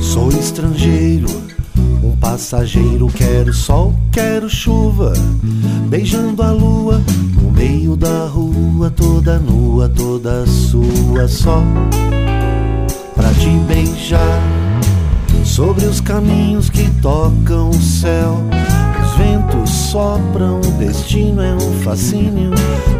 Sou 0.00 0.28
estrangeiro, 0.30 1.28
um 2.02 2.16
passageiro, 2.16 3.08
quero 3.08 3.52
sol, 3.52 3.94
quero 4.10 4.48
chuva, 4.48 5.12
beijando 5.88 6.42
a 6.42 6.50
lua 6.50 7.02
no 7.42 7.50
meio 7.50 7.96
da 7.96 8.26
rua, 8.26 8.90
toda 8.90 9.38
nua, 9.38 9.88
toda 9.88 10.46
sua, 10.46 11.28
só 11.28 11.62
pra 13.14 13.32
te 13.34 13.50
beijar. 13.66 14.40
Sobre 15.44 15.84
os 15.86 16.00
caminhos 16.00 16.68
que 16.68 16.90
tocam 17.00 17.70
o 17.70 17.80
céu, 17.80 18.38
os 19.02 19.16
ventos 19.16 19.70
sopram, 19.70 20.58
o 20.58 20.70
destino 20.78 21.42
é 21.42 21.54
um 21.54 21.82
fascínio. 21.82 22.50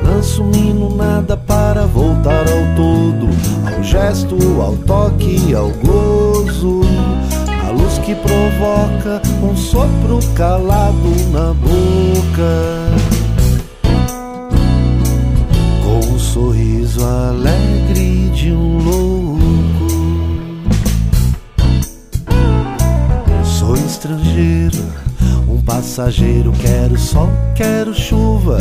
Lanço-me 0.04 0.72
no 0.72 0.94
nada 0.94 1.36
para 1.36 1.86
voltar 1.86 2.40
ao 2.40 2.76
todo, 2.76 3.28
ao 3.74 3.82
gesto, 3.82 4.36
ao 4.60 4.76
toque, 4.76 5.54
ao 5.54 5.70
gozo. 5.70 6.82
A 7.66 7.70
luz 7.70 7.98
que 7.98 8.14
provoca 8.14 9.22
um 9.42 9.56
sopro 9.56 10.20
calado 10.34 11.10
na 11.32 11.52
boca. 11.54 13.03
Passageiro. 26.04 26.52
Quero 26.52 26.98
sol, 26.98 27.30
quero 27.54 27.94
chuva, 27.94 28.58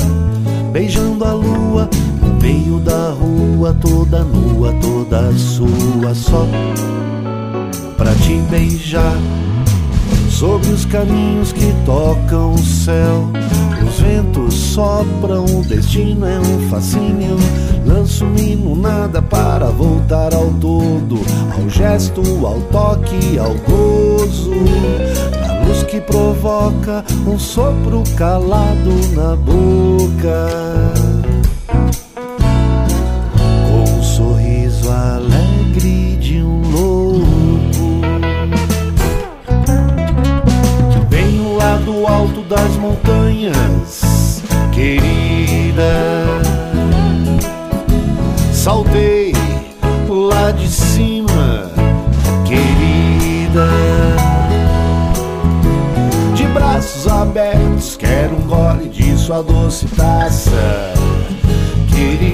beijando 0.71 1.25
a 1.25 1.33
lua 1.33 1.89
no 2.21 2.41
meio 2.41 2.79
da 2.79 3.11
rua, 3.11 3.75
toda 3.81 4.23
nua, 4.23 4.73
toda 4.75 5.31
sua, 5.33 6.13
só 6.13 6.47
pra 7.97 8.13
te 8.15 8.35
beijar 8.49 9.17
sobre 10.29 10.69
os 10.69 10.85
caminhos 10.85 11.51
que 11.51 11.73
tocam 11.85 12.53
o 12.53 12.57
céu. 12.57 13.29
Os 15.03 15.09
ventos 15.09 15.23
sopram, 15.23 15.45
o 15.45 15.63
destino 15.63 16.25
é 16.25 16.39
um 16.39 16.69
fascínio. 16.69 17.37
Lanço-me 17.85 18.55
no 18.55 18.75
nada 18.75 19.21
para 19.21 19.65
voltar 19.65 20.33
ao 20.33 20.49
todo, 20.53 21.19
ao 21.53 21.69
gesto, 21.69 22.21
ao 22.45 22.61
toque, 22.71 23.37
ao 23.37 23.53
gozo. 23.55 24.51
A 25.47 25.65
luz 25.65 25.83
que 25.83 25.99
provoca 26.01 27.03
um 27.27 27.37
sopro 27.37 28.03
calado 28.15 28.91
na 29.13 29.35
boca. 29.35 30.49
Com 33.67 33.83
um 33.83 34.03
sorriso 34.03 34.89
alegre 34.89 36.17
de 36.17 36.41
um 36.41 36.61
louco. 36.71 37.23
Venho 41.09 41.57
lá 41.57 41.77
do 41.77 42.07
alto 42.07 42.41
das 42.43 42.75
montanhas, 42.77 44.02
querida 45.83 46.23
Saltei 48.53 49.33
lá 50.07 50.51
de 50.51 50.69
cima, 50.69 51.71
querida. 52.45 53.67
De 56.35 56.45
braços 56.47 57.07
abertos, 57.07 57.97
quero 57.97 58.35
um 58.35 58.47
gole 58.47 58.89
de 58.89 59.17
sua 59.17 59.41
doce 59.41 59.87
taça, 59.87 60.93
querida. 61.89 62.33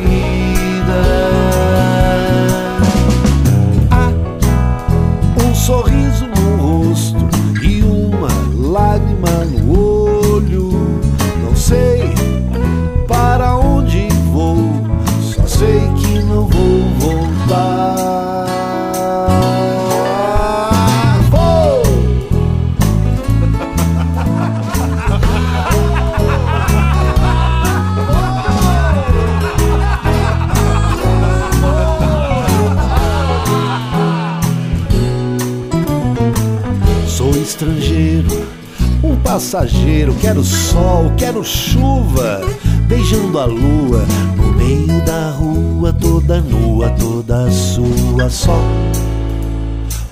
Passageiro. 39.39 40.13
Quero 40.15 40.43
sol, 40.43 41.13
quero 41.17 41.41
chuva, 41.45 42.41
beijando 42.89 43.39
a 43.39 43.45
lua 43.45 44.05
no 44.35 44.51
meio 44.51 45.01
da 45.05 45.31
rua, 45.31 45.93
toda 45.93 46.41
nua, 46.41 46.89
toda 46.89 47.49
sua, 47.49 48.29
só 48.29 48.59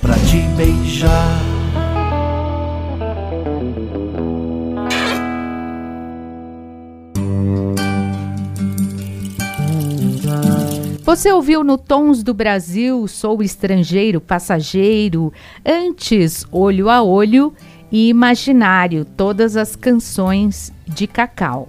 pra 0.00 0.14
te 0.14 0.40
beijar. 0.56 1.42
Você 11.04 11.32
ouviu 11.32 11.62
no 11.62 11.76
Tons 11.76 12.22
do 12.22 12.32
Brasil, 12.32 13.06
Sou 13.08 13.42
Estrangeiro, 13.42 14.20
Passageiro, 14.20 15.32
antes 15.66 16.46
Olho 16.50 16.88
a 16.88 17.02
Olho 17.02 17.54
e 17.90 18.08
Imaginário, 18.08 19.04
todas 19.04 19.56
as 19.56 19.74
canções 19.74 20.72
de 20.86 21.06
Cacau. 21.06 21.68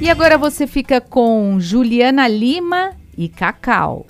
E 0.00 0.10
agora 0.10 0.36
você 0.36 0.66
fica 0.66 1.00
com 1.00 1.58
Juliana 1.58 2.28
Lima 2.28 2.90
e 3.16 3.28
Cacau. 3.28 4.06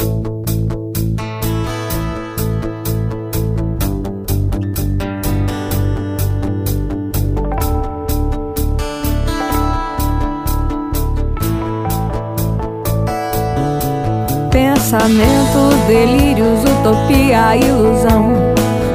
Pensamentos, 14.51 15.75
delírios, 15.87 16.61
utopia, 16.65 17.57
ilusão. 17.57 18.44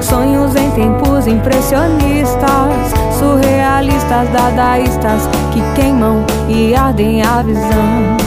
Sonhos 0.10 0.56
em 0.56 0.72
tempos 0.72 1.28
impressionistas, 1.28 2.94
surrealistas, 3.18 4.28
dadaístas 4.30 5.30
que 5.54 5.62
queimam 5.76 6.26
e 6.48 6.74
ardem 6.76 7.22
a 7.22 7.44
visão. 7.44 8.18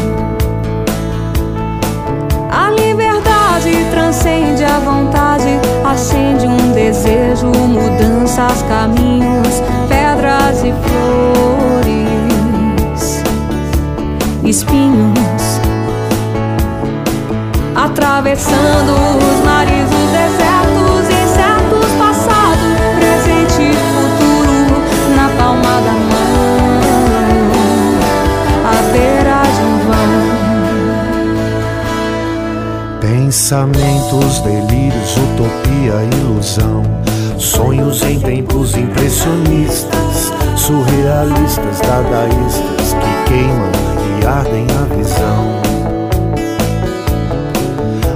A 2.50 2.70
liberdade 2.70 3.84
transcende 3.90 4.62
a 4.64 4.78
vontade, 4.78 5.58
acende 5.84 6.46
um 6.46 6.72
desejo, 6.72 7.46
mudanças, 7.46 8.62
caminhos, 8.62 9.60
pedras 9.88 10.62
e 10.62 10.72
flores, 10.84 12.04
espinhos 14.44 15.60
atravessando 17.84 18.92
os 19.18 19.44
mares, 19.44 19.88
os 19.90 20.10
desertos, 20.10 20.81
Pensamentos, 33.42 34.40
delírios, 34.40 35.16
utopia, 35.16 35.94
ilusão. 36.16 36.82
Sonhos 37.38 38.02
em 38.02 38.20
tempos 38.20 38.76
impressionistas, 38.76 40.32
surrealistas, 40.56 41.80
dadaístas 41.80 42.94
que 42.94 43.30
queimam 43.30 43.70
e 44.20 44.26
ardem 44.26 44.66
a 44.70 44.94
visão. 44.94 45.62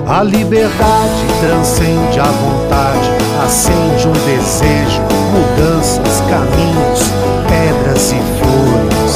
A 0.07 0.23
liberdade 0.23 1.27
transcende 1.41 2.21
a 2.21 2.25
vontade, 2.25 3.16
acende 3.45 4.09
um 4.09 4.13
desejo, 4.13 5.03
mudanças, 5.33 6.21
caminhos, 6.29 7.01
pedras 7.49 8.13
e 8.13 8.21
flores, 8.39 9.15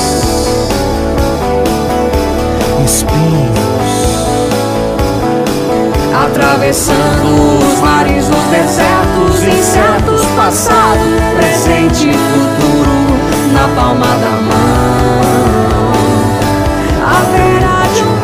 espinhos. 2.84 3.60
Atravessando 6.24 7.58
os 7.58 7.78
mares, 7.80 8.28
os 8.28 8.44
desertos, 8.50 9.42
incertos, 9.42 10.24
passado, 10.36 11.00
presente 11.36 12.08
e 12.08 12.12
futuro, 12.12 12.90
na 13.52 13.68
palma 13.74 14.06
da 14.06 14.36
mão. 14.42 15.20
Haverá 17.02 17.82
de 17.94 18.02
um 18.02 18.20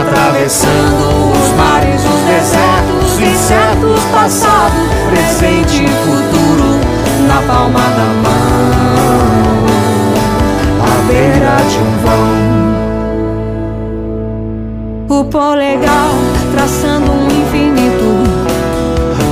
atravessando 0.00 0.99
passado, 4.12 4.76
presente 5.10 5.84
e 5.84 5.88
futuro, 5.88 6.80
na 7.26 7.42
palma 7.46 7.80
da 7.80 8.08
mão, 8.22 9.64
à 10.82 11.02
beira 11.06 11.56
de 11.68 11.78
um 11.78 11.92
vão. 12.04 12.50
O 15.18 15.24
polegar 15.24 16.14
traçando 16.54 17.10
um 17.10 17.26
infinito. 17.26 18.10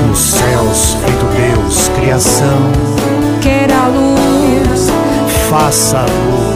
Nos 0.09 0.19
céus, 0.19 0.97
feito 1.05 1.27
Deus, 1.37 1.89
criação. 1.97 2.61
Queira 3.41 3.87
luz, 3.89 4.91
faça 5.49 6.01
luz. 6.01 6.48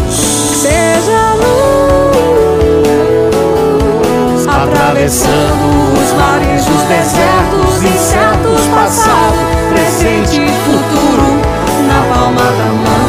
Atravessando 5.02 5.66
os 6.00 6.12
mares, 6.12 6.62
os 6.68 6.82
desertos, 6.84 7.82
incertos, 7.82 8.60
passado, 8.72 9.34
presente 9.68 10.40
e 10.40 10.48
futuro, 10.48 11.40
na 11.88 12.02
palma 12.14 12.44
da 12.44 12.70
mão. 12.84 13.02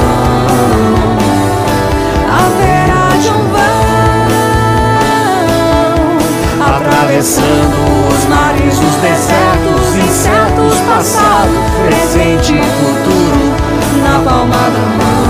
Haverá 2.33 3.05
de 3.21 3.29
um 3.29 3.45
vão, 3.53 3.85
atravessando 6.75 7.77
os 8.09 8.23
mares, 8.25 8.73
os 8.73 8.95
desertos, 8.95 9.95
incertos, 9.95 10.79
passado, 10.89 11.53
presente 11.85 12.53
e 12.55 12.63
futuro, 12.81 13.53
na 14.01 14.15
palma 14.27 14.63
da 14.71 14.85
mão. 14.97 15.21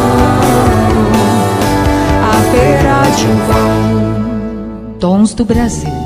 Haverá 2.31 3.03
de 3.17 3.25
um 3.27 3.37
vão. 3.47 4.97
Tons 4.97 5.33
do 5.33 5.43
Brasil. 5.43 6.02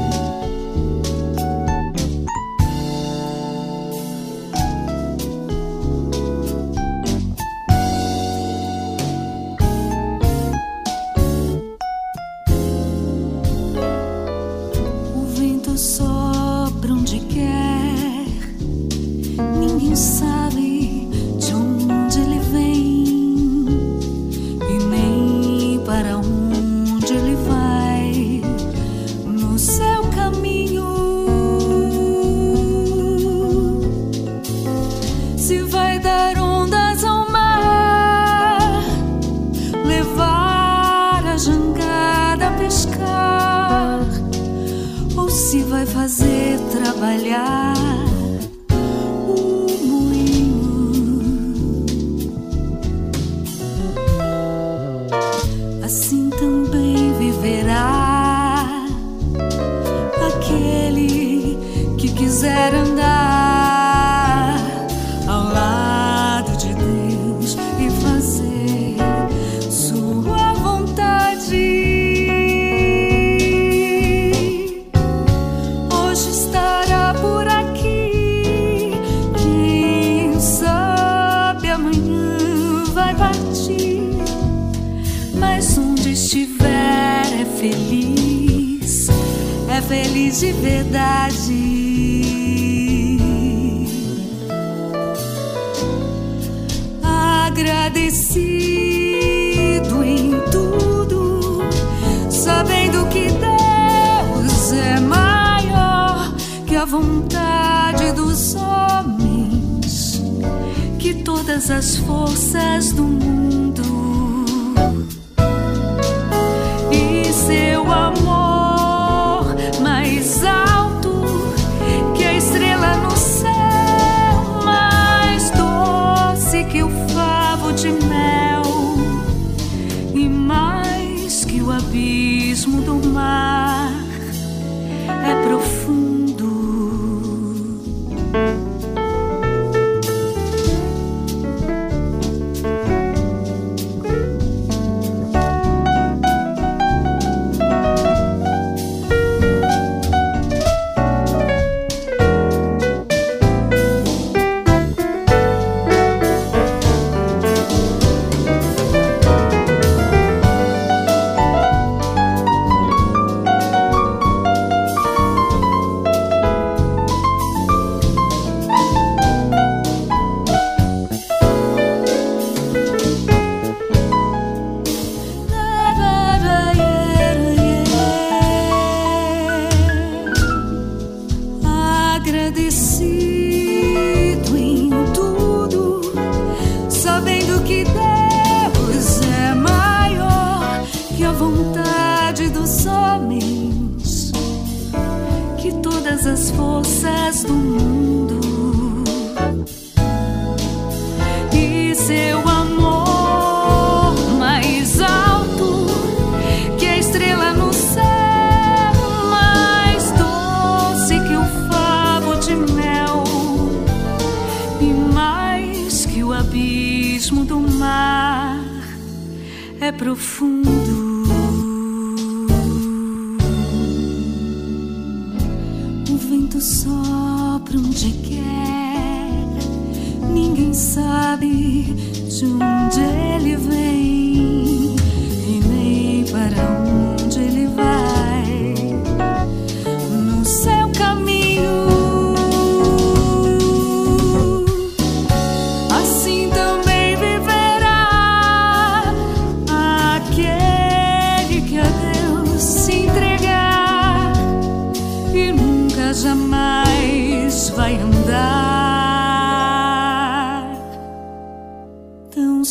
trabalhar. 46.97 47.66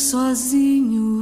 Sozinho. 0.07 1.16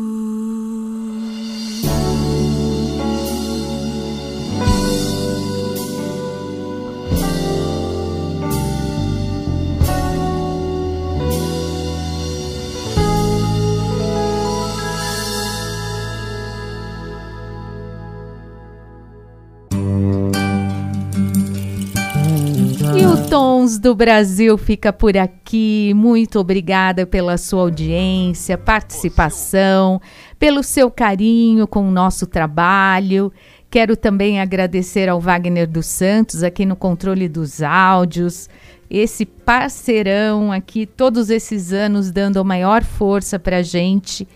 Do 23.80 23.95
Brasil 23.95 24.57
fica 24.57 24.93
por 24.93 25.18
aqui. 25.18 25.91
Muito 25.95 26.39
obrigada 26.39 27.05
pela 27.05 27.38
sua 27.38 27.61
audiência, 27.61 28.57
participação, 28.57 29.99
pelo 30.38 30.61
seu 30.61 30.89
carinho 30.91 31.68
com 31.68 31.88
o 31.88 31.91
nosso 31.91 32.28
trabalho. 32.28 33.34
Quero 33.70 33.97
também 33.97 34.39
agradecer 34.39 35.09
ao 35.09 35.20
Wagner 35.20 35.68
dos 35.68 35.88
Santos 35.88 36.43
aqui 36.43 36.66
no 36.66 36.76
controle 36.76 37.28
dos 37.28 37.61
áudios, 37.61 38.47
esse 38.89 39.26
parceirão 39.26 40.51
aqui 40.51 40.86
todos 40.86 41.30
esses 41.30 41.74
anos 41.74 42.11
dando 42.11 42.39
a 42.39 42.43
maior 42.43 42.84
força 42.84 43.39
para 43.39 43.57
a 43.57 43.63
gente 43.63 44.28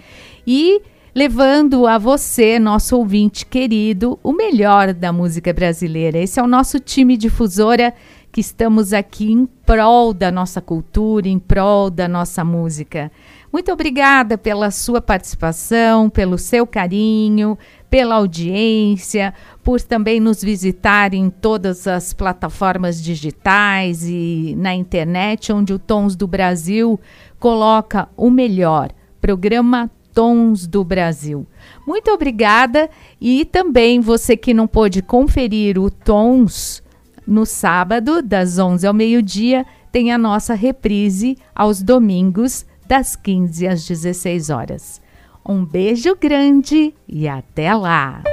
e 0.46 0.82
levando 1.14 1.88
a 1.88 1.98
você, 1.98 2.60
nosso 2.60 2.98
ouvinte 2.98 3.46
querido, 3.46 4.20
o 4.24 4.32
melhor 4.32 4.94
da 4.94 5.12
música 5.12 5.52
brasileira. 5.54 6.18
Esse 6.18 6.40
é 6.40 6.44
o 6.44 6.48
nosso 6.48 6.80
time 6.80 7.18
difusora 7.18 7.94
que 8.32 8.42
estamos 8.42 8.94
aqui 8.94 9.32
em 9.32 9.46
prol 9.46 10.14
da 10.14 10.32
nossa 10.32 10.62
cultura, 10.62 11.28
em 11.28 11.40
prol 11.40 11.90
da 11.90 12.08
nossa 12.08 12.44
música. 12.44 13.12
Muito 13.52 13.72
obrigada 13.72 14.38
pela 14.38 14.70
sua 14.70 15.02
participação, 15.02 16.10
pelo 16.10 16.38
seu 16.38 16.68
carinho, 16.68 17.58
pela 17.90 18.16
audiência, 18.16 19.34
por 19.64 19.82
também 19.82 20.20
nos 20.20 20.44
visitar 20.44 21.16
em 21.16 21.32
todas 21.32 21.88
as 21.88 22.14
plataformas 22.14 23.02
digitais 23.02 24.04
e 24.04 24.54
na 24.56 24.76
internet, 24.76 25.52
onde 25.52 25.74
o 25.74 25.80
Tons 25.80 26.16
do 26.16 26.28
Brasil 26.28 27.00
coloca 27.40 28.08
o 28.16 28.30
melhor. 28.30 28.92
Programa 29.20 29.90
Tons 30.14 30.68
do 30.68 30.84
Brasil. 30.84 31.48
Muito 31.88 32.12
obrigada 32.12 32.88
e 33.20 33.46
também 33.46 34.00
você 34.00 34.38
que 34.38 34.54
não 34.54 34.68
pôde 34.68 35.02
conferir 35.02 35.80
o 35.80 35.90
Tons 35.90 36.84
no 37.30 37.46
sábado, 37.46 38.22
das 38.22 38.58
11 38.58 38.88
ao 38.88 38.94
meio-dia, 38.94 39.66
tem 39.92 40.12
a 40.12 40.18
nossa 40.18 40.56
reprise 40.56 41.38
aos 41.56 41.82
domingos, 41.82 42.66
das 42.88 43.16
15 43.16 43.68
às 43.68 43.88
16 43.88 44.50
horas. 44.50 45.02
Um 45.48 45.64
beijo 45.64 46.16
grande 46.20 46.94
e 47.08 47.28
até 47.28 47.74
lá! 47.74 48.24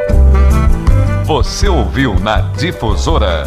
Você 1.27 1.69
ouviu 1.69 2.19
na 2.21 2.41
Difusora 2.53 3.45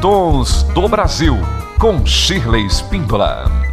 Tons 0.00 0.64
do 0.74 0.88
Brasil 0.88 1.36
com 1.78 2.04
Shirley 2.04 2.68
Spíndola. 2.68 3.69